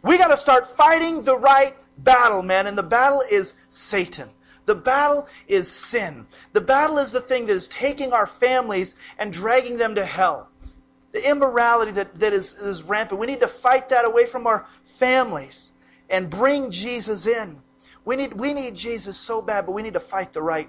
We 0.02 0.18
got 0.18 0.28
to 0.28 0.36
start 0.36 0.66
fighting 0.66 1.22
the 1.22 1.36
right 1.36 1.76
battle, 1.98 2.42
man. 2.42 2.66
And 2.66 2.78
the 2.78 2.82
battle 2.82 3.22
is 3.30 3.54
Satan. 3.68 4.28
The 4.66 4.74
battle 4.74 5.28
is 5.46 5.70
sin. 5.70 6.26
The 6.52 6.60
battle 6.60 6.98
is 6.98 7.12
the 7.12 7.20
thing 7.20 7.46
that 7.46 7.54
is 7.54 7.68
taking 7.68 8.12
our 8.12 8.26
families 8.26 8.94
and 9.18 9.32
dragging 9.32 9.78
them 9.78 9.94
to 9.94 10.04
hell. 10.04 10.50
The 11.12 11.28
immorality 11.28 11.92
that, 11.92 12.18
that 12.18 12.32
is, 12.32 12.54
is 12.54 12.82
rampant. 12.82 13.20
We 13.20 13.26
need 13.26 13.40
to 13.40 13.48
fight 13.48 13.88
that 13.88 14.04
away 14.04 14.26
from 14.26 14.46
our 14.46 14.66
families 14.84 15.72
and 16.10 16.28
bring 16.28 16.70
Jesus 16.70 17.26
in. 17.26 17.62
We 18.04 18.16
need, 18.16 18.34
we 18.34 18.52
need 18.52 18.74
Jesus 18.74 19.16
so 19.16 19.40
bad, 19.40 19.66
but 19.66 19.72
we 19.72 19.82
need 19.82 19.94
to 19.94 20.00
fight 20.00 20.32
the 20.32 20.42
right 20.42 20.68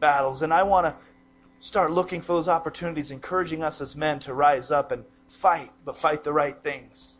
battles. 0.00 0.42
And 0.42 0.52
I 0.52 0.64
want 0.64 0.86
to 0.86 0.96
start 1.60 1.92
looking 1.92 2.20
for 2.20 2.34
those 2.34 2.48
opportunities, 2.48 3.10
encouraging 3.10 3.62
us 3.62 3.80
as 3.80 3.96
men 3.96 4.18
to 4.20 4.34
rise 4.34 4.70
up 4.70 4.92
and 4.92 5.04
fight, 5.28 5.70
but 5.84 5.96
fight 5.96 6.24
the 6.24 6.32
right 6.32 6.56
things. 6.62 7.18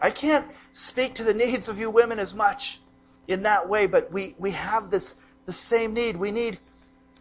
I 0.00 0.10
can't 0.10 0.46
speak 0.72 1.14
to 1.14 1.24
the 1.24 1.34
needs 1.44 1.68
of 1.68 1.78
you 1.78 1.90
women 1.90 2.18
as 2.18 2.34
much 2.34 2.80
in 3.28 3.42
that 3.42 3.68
way, 3.68 3.86
but 3.86 4.12
we, 4.12 4.34
we 4.38 4.52
have 4.52 4.90
this 4.90 5.16
the 5.46 5.52
same 5.52 5.94
need. 5.94 6.16
We 6.16 6.30
need 6.30 6.58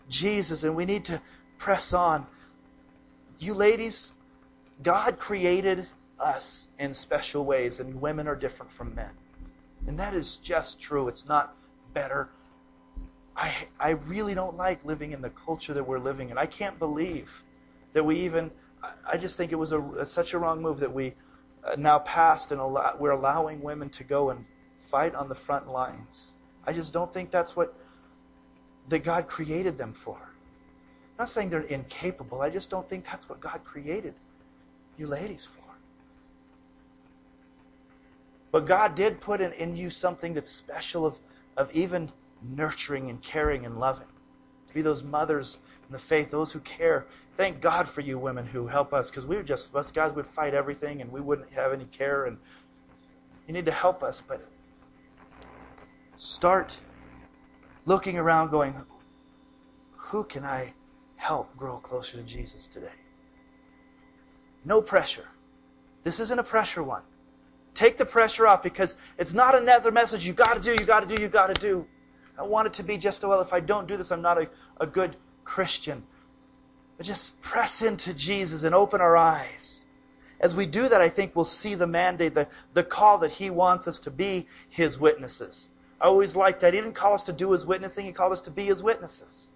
Jesus 0.10 0.64
and 0.64 0.76
we 0.76 0.86
need 0.86 1.06
to 1.06 1.22
press 1.58 1.94
on. 1.94 2.26
You 3.40 3.54
ladies, 3.54 4.12
God 4.84 5.20
created 5.20 5.88
us 6.20 6.68
in 6.80 6.94
special 6.94 7.46
ways, 7.46 7.80
and 7.80 8.02
women 8.02 8.28
are 8.28 8.36
different 8.36 8.72
from 8.72 8.96
men. 8.96 9.12
And 9.88 10.00
that 10.00 10.14
is 10.14 10.38
just 10.38 10.80
true. 10.80 11.08
It's 11.08 11.28
not 11.28 11.56
better. 11.94 12.30
I, 13.36 13.54
I 13.80 13.92
really 13.92 14.34
don't 14.34 14.56
like 14.56 14.84
living 14.86 15.12
in 15.12 15.22
the 15.22 15.30
culture 15.30 15.74
that 15.74 15.84
we're 15.84 16.00
living 16.00 16.30
in. 16.30 16.38
I 16.38 16.46
can't 16.46 16.80
believe 16.80 17.44
that 17.94 18.04
we 18.04 18.18
even, 18.20 18.50
I 19.08 19.18
just 19.18 19.38
think 19.38 19.52
it 19.52 19.56
was 19.56 19.74
a, 19.74 20.06
such 20.06 20.34
a 20.34 20.40
wrong 20.40 20.62
move 20.62 20.80
that 20.80 20.94
we 20.94 21.14
uh, 21.64 21.76
now 21.78 22.00
passed 22.00 22.52
and 22.52 22.62
allow, 22.62 22.96
we're 22.98 23.12
allowing 23.12 23.62
women 23.62 23.90
to 23.90 24.04
go 24.04 24.30
and 24.30 24.46
fight 24.86 25.16
on 25.16 25.28
the 25.28 25.36
front 25.36 25.68
lines. 25.68 26.36
I 26.66 26.74
just 26.74 26.94
don't 26.94 27.14
think 27.14 27.32
that's 27.32 27.56
what 27.56 27.74
that 28.90 29.04
God 29.04 29.28
created 29.28 29.78
them 29.78 29.94
for. 29.94 30.18
I'm 30.18 31.24
not 31.24 31.30
saying 31.30 31.50
they're 31.50 31.62
incapable. 31.62 32.42
I 32.42 32.50
just 32.50 32.70
don't 32.70 32.88
think 32.88 33.06
that's 33.06 33.30
what 33.30 33.40
God 33.40 33.64
created 33.64 34.14
you 34.98 35.08
ladies 35.08 35.46
for. 35.46 35.64
But 38.52 38.66
God 38.66 38.96
did 38.96 39.20
put 39.20 39.42
in, 39.42 39.52
in 39.54 39.76
you 39.76 39.90
something 39.90 40.34
that's 40.34 40.50
special 40.50 41.06
of, 41.06 41.20
of 41.58 41.74
even 41.74 42.10
nurturing 42.42 43.10
and 43.10 43.22
caring 43.22 43.66
and 43.66 43.78
loving. 43.80 44.08
To 44.68 44.74
be 44.74 44.82
those 44.82 45.04
mothers 45.04 45.60
in 45.88 45.94
the 45.94 46.00
faith, 46.00 46.32
those 46.32 46.52
who 46.52 46.60
care. 46.62 47.08
Thank 47.36 47.60
God 47.60 47.88
for 47.88 48.02
you 48.02 48.18
women 48.18 48.46
who 48.46 48.68
help 48.68 48.94
us 48.94 49.10
because 49.10 49.26
we 49.26 49.36
were 49.36 49.44
just, 49.44 49.76
us 49.76 49.92
guys 49.92 50.14
would 50.14 50.26
fight 50.26 50.54
everything 50.54 51.02
and 51.02 51.12
we 51.12 51.22
wouldn't 51.22 51.52
have 51.54 51.74
any 51.74 51.86
care. 51.86 52.26
And 52.26 52.38
you 53.48 53.54
need 53.54 53.66
to 53.66 53.72
help 53.72 54.04
us, 54.04 54.22
but 54.22 54.48
start 56.18 56.78
looking 57.86 58.18
around 58.18 58.50
going, 58.50 58.74
who 59.92 60.24
can 60.24 60.44
I 60.44 60.74
help 61.16 61.56
grow 61.58 61.78
closer 61.78 62.18
to 62.18 62.24
Jesus 62.24 62.68
today? 62.68 62.88
No 64.64 64.82
pressure. 64.82 65.28
This 66.04 66.20
isn't 66.20 66.40
a 66.40 66.44
pressure 66.44 66.84
one. 66.84 67.04
Take 67.74 67.98
the 67.98 68.06
pressure 68.06 68.48
off 68.48 68.64
because 68.64 68.96
it's 69.18 69.34
not 69.34 69.56
another 69.56 69.92
message 69.92 70.26
you 70.26 70.34
got 70.34 70.56
to 70.56 70.62
do, 70.62 70.72
you 70.72 70.86
got 70.86 71.08
to 71.08 71.16
do, 71.16 71.22
you 71.22 71.28
got 71.28 71.54
to 71.54 71.62
do. 71.62 71.86
I 72.38 72.44
want 72.44 72.68
it 72.68 72.74
to 72.74 72.84
be 72.84 72.98
just, 72.98 73.24
well, 73.24 73.42
if 73.42 73.54
I 73.54 73.60
don't 73.60 73.88
do 73.88 73.98
this, 73.98 74.12
I'm 74.12 74.22
not 74.22 74.42
a, 74.42 74.50
a 74.80 74.88
good 74.88 75.18
Christian. 75.44 76.04
But 76.98 77.06
just 77.06 77.42
press 77.42 77.82
into 77.82 78.14
Jesus 78.14 78.64
and 78.64 78.74
open 78.74 79.02
our 79.02 79.18
eyes. 79.18 79.86
As 80.40 80.56
we 80.56 80.66
do 80.66 80.88
that, 80.90 81.02
I 81.02 81.10
think 81.10 81.36
we'll 81.36 81.46
see 81.46 81.76
the 81.76 81.88
mandate, 81.88 82.34
the, 82.34 82.48
the 82.74 82.84
call 82.84 83.18
that 83.20 83.32
He 83.32 83.50
wants 83.50 83.88
us 83.88 84.00
to 84.02 84.12
be 84.12 84.48
His 84.70 85.00
witnesses. 85.00 85.70
I 86.02 86.06
always 86.06 86.36
like 86.36 86.60
that. 86.60 86.74
He 86.74 86.80
didn't 86.80 86.96
call 86.96 87.14
us 87.14 87.24
to 87.24 87.34
do 87.34 87.52
His 87.52 87.66
witnessing, 87.66 88.06
He 88.06 88.12
called 88.12 88.32
us 88.32 88.42
to 88.42 88.52
be 88.52 88.66
His 88.66 88.84
witnesses. 88.84 89.52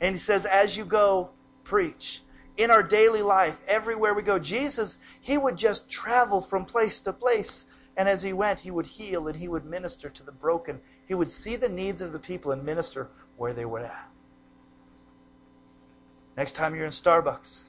And 0.00 0.14
He 0.14 0.18
says, 0.18 0.46
as 0.46 0.76
you 0.76 0.84
go, 0.84 1.30
preach 1.62 2.22
in 2.56 2.70
our 2.70 2.82
daily 2.82 3.22
life, 3.22 3.60
everywhere 3.66 4.14
we 4.14 4.22
go. 4.22 4.38
Jesus, 4.38 4.98
he 5.20 5.36
would 5.36 5.56
just 5.56 5.88
travel 5.90 6.40
from 6.40 6.64
place 6.64 7.00
to 7.00 7.12
place. 7.12 7.66
And 7.96 8.08
as 8.08 8.22
he 8.22 8.32
went, 8.32 8.60
he 8.60 8.70
would 8.70 8.86
heal 8.86 9.28
and 9.28 9.36
he 9.36 9.48
would 9.48 9.64
minister 9.64 10.08
to 10.08 10.22
the 10.22 10.32
broken. 10.32 10.80
He 11.06 11.14
would 11.14 11.30
see 11.30 11.56
the 11.56 11.68
needs 11.68 12.00
of 12.00 12.12
the 12.12 12.18
people 12.18 12.52
and 12.52 12.64
minister 12.64 13.08
where 13.36 13.52
they 13.52 13.64
were 13.64 13.80
at. 13.80 14.08
Next 16.36 16.52
time 16.52 16.74
you're 16.74 16.84
in 16.84 16.90
Starbucks, 16.90 17.64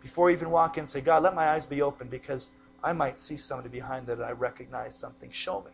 before 0.00 0.30
you 0.30 0.36
even 0.36 0.50
walk 0.50 0.78
in, 0.78 0.86
say, 0.86 1.00
God, 1.00 1.22
let 1.22 1.34
my 1.34 1.50
eyes 1.50 1.66
be 1.66 1.82
open 1.82 2.08
because 2.08 2.50
I 2.82 2.92
might 2.92 3.16
see 3.16 3.36
somebody 3.36 3.68
behind 3.68 4.06
that 4.08 4.22
I 4.22 4.32
recognize 4.32 4.96
something. 4.96 5.30
Show 5.30 5.62
me. 5.62 5.72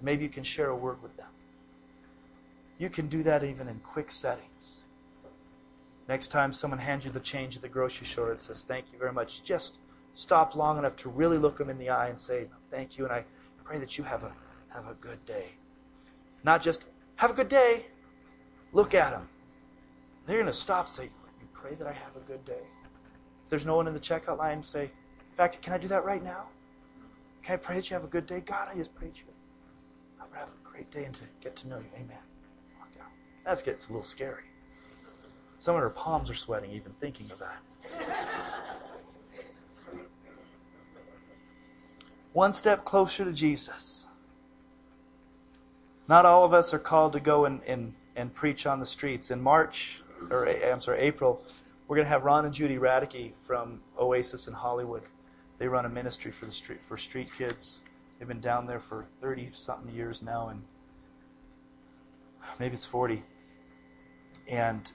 Maybe 0.00 0.24
you 0.24 0.30
can 0.30 0.44
share 0.44 0.70
a 0.70 0.76
word 0.76 1.02
with 1.02 1.16
them. 1.16 1.30
You 2.78 2.88
can 2.88 3.08
do 3.08 3.22
that 3.24 3.42
even 3.42 3.68
in 3.68 3.80
quick 3.80 4.10
settings. 4.10 4.84
Next 6.08 6.28
time 6.28 6.52
someone 6.52 6.78
hands 6.78 7.04
you 7.04 7.10
the 7.10 7.20
change 7.20 7.56
at 7.56 7.62
the 7.62 7.68
grocery 7.68 8.06
store 8.06 8.30
and 8.30 8.38
says, 8.38 8.64
Thank 8.64 8.92
you 8.92 8.98
very 8.98 9.12
much, 9.12 9.42
just 9.42 9.78
stop 10.14 10.56
long 10.56 10.78
enough 10.78 10.96
to 10.96 11.08
really 11.08 11.38
look 11.38 11.58
them 11.58 11.70
in 11.70 11.78
the 11.78 11.90
eye 11.90 12.08
and 12.08 12.18
say, 12.18 12.46
Thank 12.70 12.96
you, 12.96 13.04
and 13.04 13.12
I 13.12 13.24
pray 13.64 13.78
that 13.78 13.98
you 13.98 14.04
have 14.04 14.22
a, 14.22 14.32
have 14.70 14.86
a 14.86 14.94
good 14.94 15.24
day. 15.26 15.50
Not 16.44 16.62
just, 16.62 16.86
Have 17.16 17.30
a 17.30 17.34
good 17.34 17.48
day. 17.48 17.86
Look 18.72 18.94
at 18.94 19.10
them. 19.10 19.28
They're 20.24 20.36
going 20.36 20.46
to 20.46 20.52
stop, 20.52 20.88
say, 20.88 21.04
You 21.04 21.48
pray 21.52 21.74
that 21.74 21.86
I 21.86 21.92
have 21.92 22.16
a 22.16 22.20
good 22.20 22.44
day. 22.44 22.62
If 23.44 23.50
there's 23.50 23.66
no 23.66 23.76
one 23.76 23.88
in 23.88 23.94
the 23.94 24.00
checkout 24.00 24.38
line, 24.38 24.62
say, 24.62 24.84
In 24.84 25.36
fact, 25.36 25.60
can 25.60 25.72
I 25.72 25.78
do 25.78 25.88
that 25.88 26.04
right 26.04 26.22
now? 26.22 26.48
Can 27.42 27.54
I 27.54 27.56
pray 27.56 27.76
that 27.76 27.90
you 27.90 27.94
have 27.94 28.04
a 28.04 28.08
good 28.08 28.26
day? 28.26 28.40
God, 28.40 28.68
I 28.70 28.76
just 28.76 28.94
pray 28.94 29.08
that 29.08 29.18
you 29.18 29.24
have 30.38 30.48
a 30.48 30.68
great 30.68 30.90
day 30.90 31.04
and 31.04 31.14
to 31.14 31.22
get 31.40 31.56
to 31.56 31.68
know 31.68 31.78
you. 31.78 31.90
Amen. 31.94 32.18
Walk 32.78 32.90
out. 33.00 33.10
That 33.44 33.64
gets 33.64 33.88
a 33.88 33.90
little 33.90 34.02
scary. 34.02 34.44
Some 35.58 35.74
of 35.74 35.80
her 35.82 35.90
palms 35.90 36.30
are 36.30 36.34
sweating 36.34 36.70
even 36.70 36.92
thinking 37.00 37.30
of 37.32 37.38
that. 37.40 37.62
One 42.32 42.52
step 42.52 42.84
closer 42.84 43.24
to 43.24 43.32
Jesus. 43.32 44.06
Not 46.08 46.24
all 46.24 46.44
of 46.44 46.54
us 46.54 46.72
are 46.72 46.78
called 46.78 47.12
to 47.14 47.20
go 47.20 47.46
and, 47.46 47.62
and, 47.64 47.94
and 48.16 48.32
preach 48.32 48.66
on 48.66 48.80
the 48.80 48.86
streets. 48.86 49.30
In 49.30 49.40
March, 49.40 50.02
or 50.30 50.48
I'm 50.48 50.80
sorry, 50.80 51.00
April, 51.00 51.44
we're 51.88 51.96
going 51.96 52.06
to 52.06 52.10
have 52.10 52.24
Ron 52.24 52.44
and 52.44 52.54
Judy 52.54 52.76
Radicke 52.76 53.32
from 53.38 53.80
Oasis 53.98 54.46
in 54.46 54.54
Hollywood. 54.54 55.02
They 55.58 55.66
run 55.66 55.84
a 55.84 55.88
ministry 55.88 56.30
for 56.30 56.46
the 56.46 56.52
street 56.52 56.82
for 56.82 56.96
street 56.96 57.28
kids. 57.36 57.82
They've 58.18 58.28
been 58.28 58.40
down 58.40 58.66
there 58.66 58.80
for 58.80 59.04
30 59.20 59.50
something 59.52 59.94
years 59.94 60.22
now, 60.22 60.48
and 60.48 60.62
maybe 62.58 62.74
it's 62.74 62.86
40. 62.86 63.22
And 64.50 64.90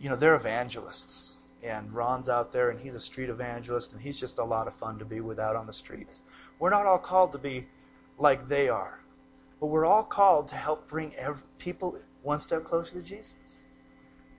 you 0.00 0.08
know, 0.08 0.16
they're 0.16 0.34
evangelists. 0.34 1.38
And 1.62 1.92
Ron's 1.92 2.28
out 2.28 2.52
there 2.52 2.70
and 2.70 2.78
he's 2.78 2.94
a 2.94 3.00
street 3.00 3.28
evangelist 3.28 3.92
and 3.92 4.00
he's 4.00 4.20
just 4.20 4.38
a 4.38 4.44
lot 4.44 4.66
of 4.68 4.74
fun 4.74 4.98
to 4.98 5.04
be 5.04 5.20
with 5.20 5.40
out 5.40 5.56
on 5.56 5.66
the 5.66 5.72
streets. 5.72 6.22
We're 6.58 6.70
not 6.70 6.86
all 6.86 6.98
called 6.98 7.32
to 7.32 7.38
be 7.38 7.66
like 8.18 8.46
they 8.46 8.68
are, 8.68 9.00
but 9.58 9.66
we're 9.66 9.86
all 9.86 10.04
called 10.04 10.48
to 10.48 10.54
help 10.54 10.86
bring 10.86 11.14
every, 11.16 11.42
people 11.58 11.98
one 12.22 12.38
step 12.38 12.62
closer 12.62 12.92
to 12.92 13.02
Jesus. 13.02 13.64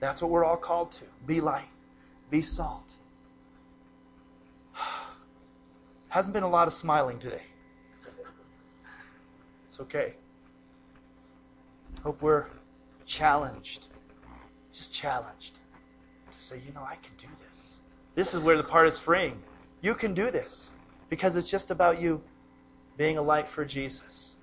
That's 0.00 0.22
what 0.22 0.30
we're 0.30 0.44
all 0.44 0.56
called 0.56 0.90
to. 0.92 1.04
Be 1.26 1.40
light, 1.40 1.68
be 2.30 2.40
salt. 2.40 2.94
Hasn't 6.08 6.32
been 6.32 6.44
a 6.44 6.48
lot 6.48 6.66
of 6.66 6.72
smiling 6.72 7.18
today. 7.18 7.42
Okay. 9.80 10.14
Hope 12.02 12.20
we're 12.22 12.46
challenged 13.06 13.88
just 14.78 14.92
challenged 14.92 15.58
to 16.30 16.40
say, 16.40 16.60
you 16.64 16.72
know, 16.72 16.82
I 16.82 16.94
can 16.96 17.12
do 17.18 17.26
this. 17.48 17.80
This 18.14 18.32
is 18.32 18.40
where 18.40 18.56
the 18.56 18.62
part 18.62 18.86
is 18.86 18.98
freeing. 18.98 19.42
You 19.80 19.94
can 19.94 20.14
do 20.14 20.30
this 20.30 20.72
because 21.08 21.36
it's 21.36 21.50
just 21.50 21.70
about 21.70 22.00
you 22.00 22.22
being 22.96 23.18
a 23.18 23.22
light 23.22 23.48
for 23.48 23.64
Jesus. 23.64 24.36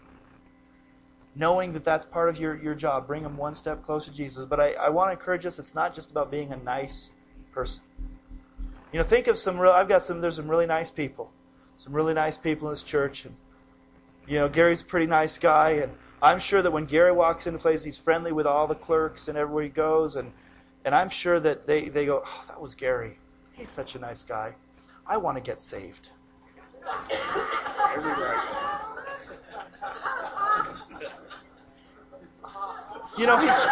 Knowing 1.35 1.73
that 1.73 1.83
that's 1.83 2.05
part 2.05 2.29
of 2.29 2.39
your, 2.39 2.61
your 2.61 2.75
job, 2.75 3.07
bring 3.07 3.23
them 3.23 3.37
one 3.37 3.55
step 3.55 3.81
closer 3.81 4.11
to 4.11 4.17
Jesus. 4.17 4.45
But 4.45 4.59
I, 4.59 4.73
I 4.73 4.89
want 4.89 5.09
to 5.09 5.11
encourage 5.13 5.45
us, 5.45 5.59
it's 5.59 5.75
not 5.75 5.93
just 5.93 6.11
about 6.11 6.31
being 6.31 6.51
a 6.51 6.57
nice 6.57 7.11
person. 7.51 7.83
You 8.91 8.99
know, 8.99 9.03
think 9.03 9.27
of 9.27 9.37
some 9.37 9.57
real, 9.57 9.71
I've 9.71 9.89
got 9.89 10.03
some, 10.03 10.21
there's 10.21 10.37
some 10.37 10.47
really 10.47 10.65
nice 10.65 10.91
people. 10.91 11.31
Some 11.77 11.93
really 11.93 12.13
nice 12.13 12.37
people 12.37 12.69
in 12.69 12.73
this 12.73 12.83
church. 12.83 13.25
And, 13.25 13.35
you 14.27 14.39
know, 14.39 14.49
Gary's 14.49 14.81
a 14.81 14.85
pretty 14.85 15.05
nice 15.05 15.37
guy. 15.37 15.71
And 15.71 15.91
I'm 16.21 16.39
sure 16.39 16.61
that 16.61 16.71
when 16.71 16.85
Gary 16.85 17.11
walks 17.11 17.47
into 17.47 17.59
place, 17.59 17.83
he's 17.83 17.97
friendly 17.97 18.31
with 18.31 18.47
all 18.47 18.67
the 18.67 18.75
clerks 18.75 19.27
and 19.27 19.37
everywhere 19.37 19.63
he 19.63 19.69
goes. 19.69 20.15
And, 20.15 20.31
and 20.83 20.95
I'm 20.95 21.09
sure 21.09 21.39
that 21.39 21.67
they, 21.67 21.89
they 21.89 22.05
go, 22.05 22.23
oh, 22.25 22.45
that 22.47 22.59
was 22.59 22.75
Gary. 22.75 23.17
He's 23.53 23.69
such 23.69 23.95
a 23.95 23.99
nice 23.99 24.23
guy. 24.23 24.53
I 25.07 25.17
want 25.17 25.37
to 25.37 25.43
get 25.43 25.59
saved. 25.59 26.09
You 33.17 33.25
know, 33.27 33.37
he's, 33.37 33.65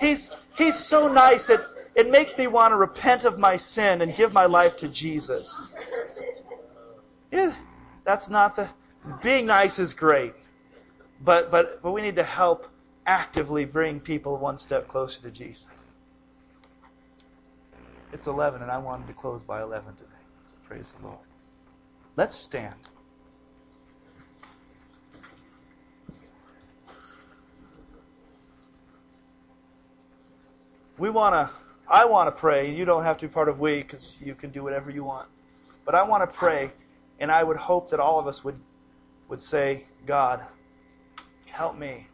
he's, 0.00 0.30
he's 0.56 0.76
so 0.76 1.12
nice. 1.12 1.50
It, 1.50 1.60
it 1.96 2.10
makes 2.10 2.36
me 2.38 2.46
want 2.46 2.72
to 2.72 2.76
repent 2.76 3.24
of 3.24 3.38
my 3.38 3.56
sin 3.56 4.02
and 4.02 4.14
give 4.14 4.32
my 4.32 4.46
life 4.46 4.76
to 4.78 4.88
Jesus. 4.88 5.64
Yeah, 7.32 7.52
that's 8.06 8.30
not 8.30 8.56
the. 8.56 8.70
Being 9.22 9.44
nice 9.44 9.78
is 9.78 9.92
great. 9.92 10.32
But, 11.22 11.50
but, 11.50 11.82
but 11.82 11.92
we 11.92 12.02
need 12.02 12.16
to 12.16 12.22
help 12.22 12.68
actively 13.06 13.64
bring 13.64 14.00
people 14.00 14.38
one 14.38 14.58
step 14.58 14.88
closer 14.88 15.22
to 15.22 15.30
Jesus. 15.30 15.66
It's 18.12 18.26
11, 18.26 18.62
and 18.62 18.70
I 18.70 18.78
wanted 18.78 19.06
to 19.08 19.12
close 19.12 19.42
by 19.42 19.62
11 19.62 19.94
today. 19.94 20.10
So 20.44 20.54
praise 20.64 20.92
the 20.92 21.06
Lord. 21.06 21.18
Let's 22.16 22.34
stand. 22.34 22.74
We 30.98 31.10
want 31.10 31.34
to, 31.34 31.50
I 31.88 32.04
want 32.06 32.28
to 32.28 32.32
pray. 32.32 32.72
You 32.72 32.84
don't 32.84 33.02
have 33.02 33.18
to 33.18 33.28
be 33.28 33.32
part 33.32 33.48
of 33.48 33.60
we 33.60 33.78
because 33.78 34.18
you 34.20 34.34
can 34.34 34.50
do 34.50 34.62
whatever 34.62 34.90
you 34.90 35.04
want. 35.04 35.28
But 35.84 35.94
I 35.94 36.02
want 36.02 36.22
to 36.22 36.36
pray, 36.36 36.72
and 37.18 37.30
I 37.30 37.42
would 37.42 37.56
hope 37.56 37.90
that 37.90 38.00
all 38.00 38.18
of 38.18 38.26
us 38.26 38.44
would, 38.44 38.60
would 39.28 39.40
say, 39.40 39.84
God, 40.04 40.46
Help 41.56 41.78
me. 41.78 42.06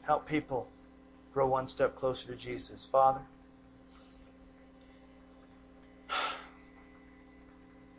Help 0.00 0.26
people 0.26 0.70
grow 1.34 1.46
one 1.46 1.66
step 1.66 1.94
closer 1.94 2.28
to 2.28 2.34
Jesus. 2.34 2.86
Father, 2.86 3.20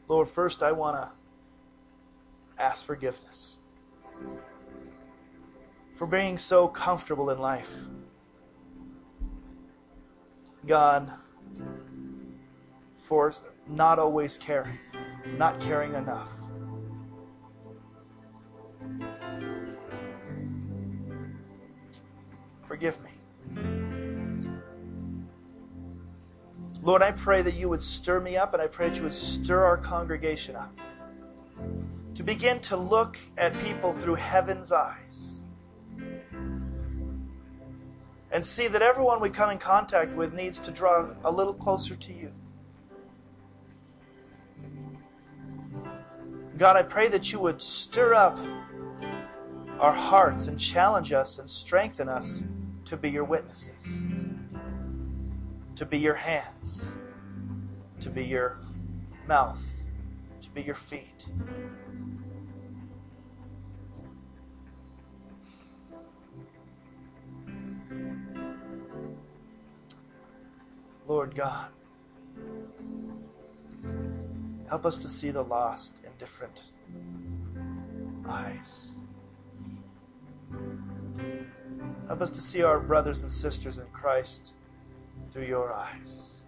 Lord, 0.08 0.28
first 0.28 0.64
I 0.64 0.72
want 0.72 0.98
to 0.98 1.12
ask 2.58 2.84
forgiveness 2.84 3.60
for 5.92 6.08
being 6.08 6.40
so 6.40 6.68
comfortable 6.68 7.30
in 7.30 7.38
life. 7.38 7.86
God, 10.66 11.12
for 12.96 13.36
not 13.68 14.00
always 14.00 14.36
caring, 14.36 14.80
not 15.38 15.60
caring 15.60 15.94
enough. 15.94 16.32
Forgive 22.62 23.02
me. 23.04 23.10
Lord, 26.82 27.02
I 27.02 27.12
pray 27.12 27.42
that 27.42 27.56
you 27.56 27.68
would 27.68 27.84
stir 27.84 28.20
me 28.20 28.38
up 28.38 28.54
and 28.54 28.62
I 28.62 28.68
pray 28.68 28.90
that 28.90 28.98
you 28.98 29.04
would 29.04 29.14
stir 29.14 29.66
our 29.66 29.78
congregation 29.78 30.56
up 30.56 30.80
to 32.16 32.24
begin 32.24 32.60
to 32.60 32.78
look 32.78 33.18
at 33.38 33.58
people 33.60 33.94
through 33.94 34.16
heaven's 34.16 34.72
eyes 34.72 35.42
and 38.32 38.46
see 38.46 38.68
that 38.68 38.82
everyone 38.82 39.20
we 39.20 39.30
come 39.30 39.50
in 39.50 39.58
contact 39.58 40.14
with 40.14 40.34
needs 40.34 40.60
to 40.60 40.72
draw 40.72 41.14
a 41.24 41.32
little 41.32 41.54
closer 41.54 41.96
to 41.96 42.14
you. 42.14 42.32
God, 46.60 46.76
I 46.76 46.84
pray 46.84 47.08
that 47.08 47.32
you 47.32 47.40
would 47.40 47.62
stir 47.62 48.14
up 48.14 48.38
our 49.80 49.94
hearts 49.94 50.48
and 50.48 50.60
challenge 50.60 51.14
us 51.14 51.40
and 51.40 51.50
strengthen 51.50 52.10
us 52.10 52.44
to 52.84 52.98
be 52.98 53.10
your 53.10 53.24
witnesses, 53.24 53.88
to 55.76 55.86
be 55.86 55.98
your 55.98 56.16
hands, 56.16 56.92
to 58.02 58.10
be 58.10 58.26
your 58.26 58.58
mouth, 59.26 59.66
to 60.42 60.50
be 60.50 60.62
your 60.62 60.76
feet. 60.76 61.28
Lord 71.08 71.36
God, 71.36 71.70
help 74.70 74.86
us 74.86 75.00
to 75.00 75.10
see 75.10 75.32
the 75.32 75.42
lost 75.42 76.00
in 76.06 76.12
different 76.20 76.62
eyes. 78.28 78.98
Help 82.08 82.22
us 82.22 82.30
to 82.30 82.40
see 82.40 82.62
our 82.62 82.80
brothers 82.80 83.24
and 83.24 83.32
sisters 83.32 83.80
in 83.80 83.88
Christ 83.88 84.54
through 85.32 85.46
your 85.46 85.74
eyes. 85.74 86.42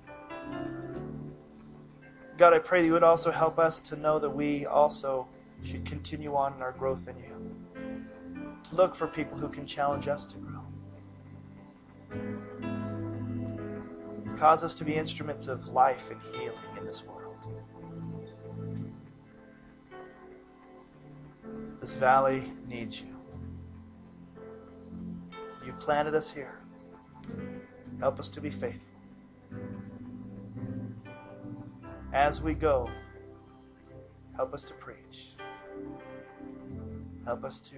God, 2.37 2.53
I 2.53 2.59
pray 2.59 2.81
that 2.81 2.87
you 2.87 2.93
would 2.93 3.03
also 3.03 3.31
help 3.31 3.57
us 3.57 3.79
to 3.81 3.95
know 3.95 4.19
that 4.19 4.29
we 4.29 4.67
also 4.67 5.27
should 5.63 5.83
continue 5.85 6.35
on 6.35 6.53
in 6.53 6.61
our 6.61 6.71
growth 6.73 7.07
in 7.07 7.17
you. 7.17 7.55
To 8.69 8.75
look 8.75 8.95
for 8.95 9.07
people 9.07 9.37
who 9.37 9.49
can 9.49 9.65
challenge 9.65 10.07
us 10.07 10.27
to 10.27 10.37
grow. 10.37 10.61
Cause 14.37 14.63
us 14.63 14.73
to 14.75 14.83
be 14.83 14.95
instruments 14.95 15.47
of 15.47 15.67
life 15.69 16.09
and 16.09 16.19
healing 16.33 16.57
in 16.77 16.85
this 16.85 17.03
world. 17.03 17.20
This 21.81 21.95
valley 21.95 22.43
needs 22.67 23.01
you. 23.01 23.07
You've 25.65 25.79
planted 25.79 26.13
us 26.13 26.31
here. 26.31 26.59
Help 27.99 28.19
us 28.19 28.29
to 28.29 28.39
be 28.39 28.51
faithful. 28.51 28.79
As 32.13 32.39
we 32.43 32.53
go, 32.53 32.87
help 34.35 34.53
us 34.53 34.63
to 34.65 34.75
preach. 34.75 35.33
Help 37.25 37.43
us 37.43 37.59
to 37.61 37.77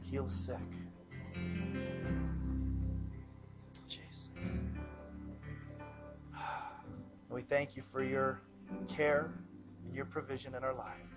heal 0.00 0.24
the 0.24 0.30
sick. 0.30 0.56
Jesus. 3.86 4.30
We 7.28 7.42
thank 7.42 7.76
you 7.76 7.82
for 7.82 8.02
your 8.02 8.40
care 8.88 9.30
and 9.84 9.94
your 9.94 10.06
provision 10.06 10.54
in 10.54 10.64
our 10.64 10.74
life. 10.74 11.11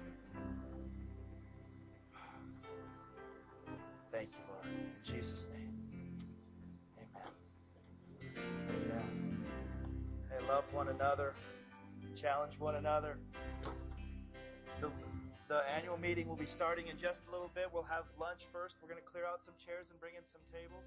Jesus' 5.05 5.47
name. 5.53 5.71
Amen. 6.97 7.31
Amen. 8.69 9.45
Hey, 10.31 10.47
love 10.47 10.63
one 10.73 10.87
another. 10.87 11.35
Challenge 12.15 12.59
one 12.59 12.75
another. 12.75 13.19
The, 14.81 14.89
the 15.47 15.61
annual 15.69 15.97
meeting 15.99 16.27
will 16.27 16.35
be 16.35 16.47
starting 16.47 16.87
in 16.87 16.97
just 16.97 17.21
a 17.29 17.31
little 17.31 17.51
bit. 17.53 17.69
We'll 17.71 17.83
have 17.83 18.05
lunch 18.19 18.47
first. 18.51 18.77
We're 18.81 18.89
going 18.89 19.01
to 19.01 19.05
clear 19.05 19.25
out 19.25 19.45
some 19.45 19.53
chairs 19.63 19.85
and 19.91 19.99
bring 19.99 20.15
in 20.15 20.23
some 20.25 20.41
tables. 20.51 20.85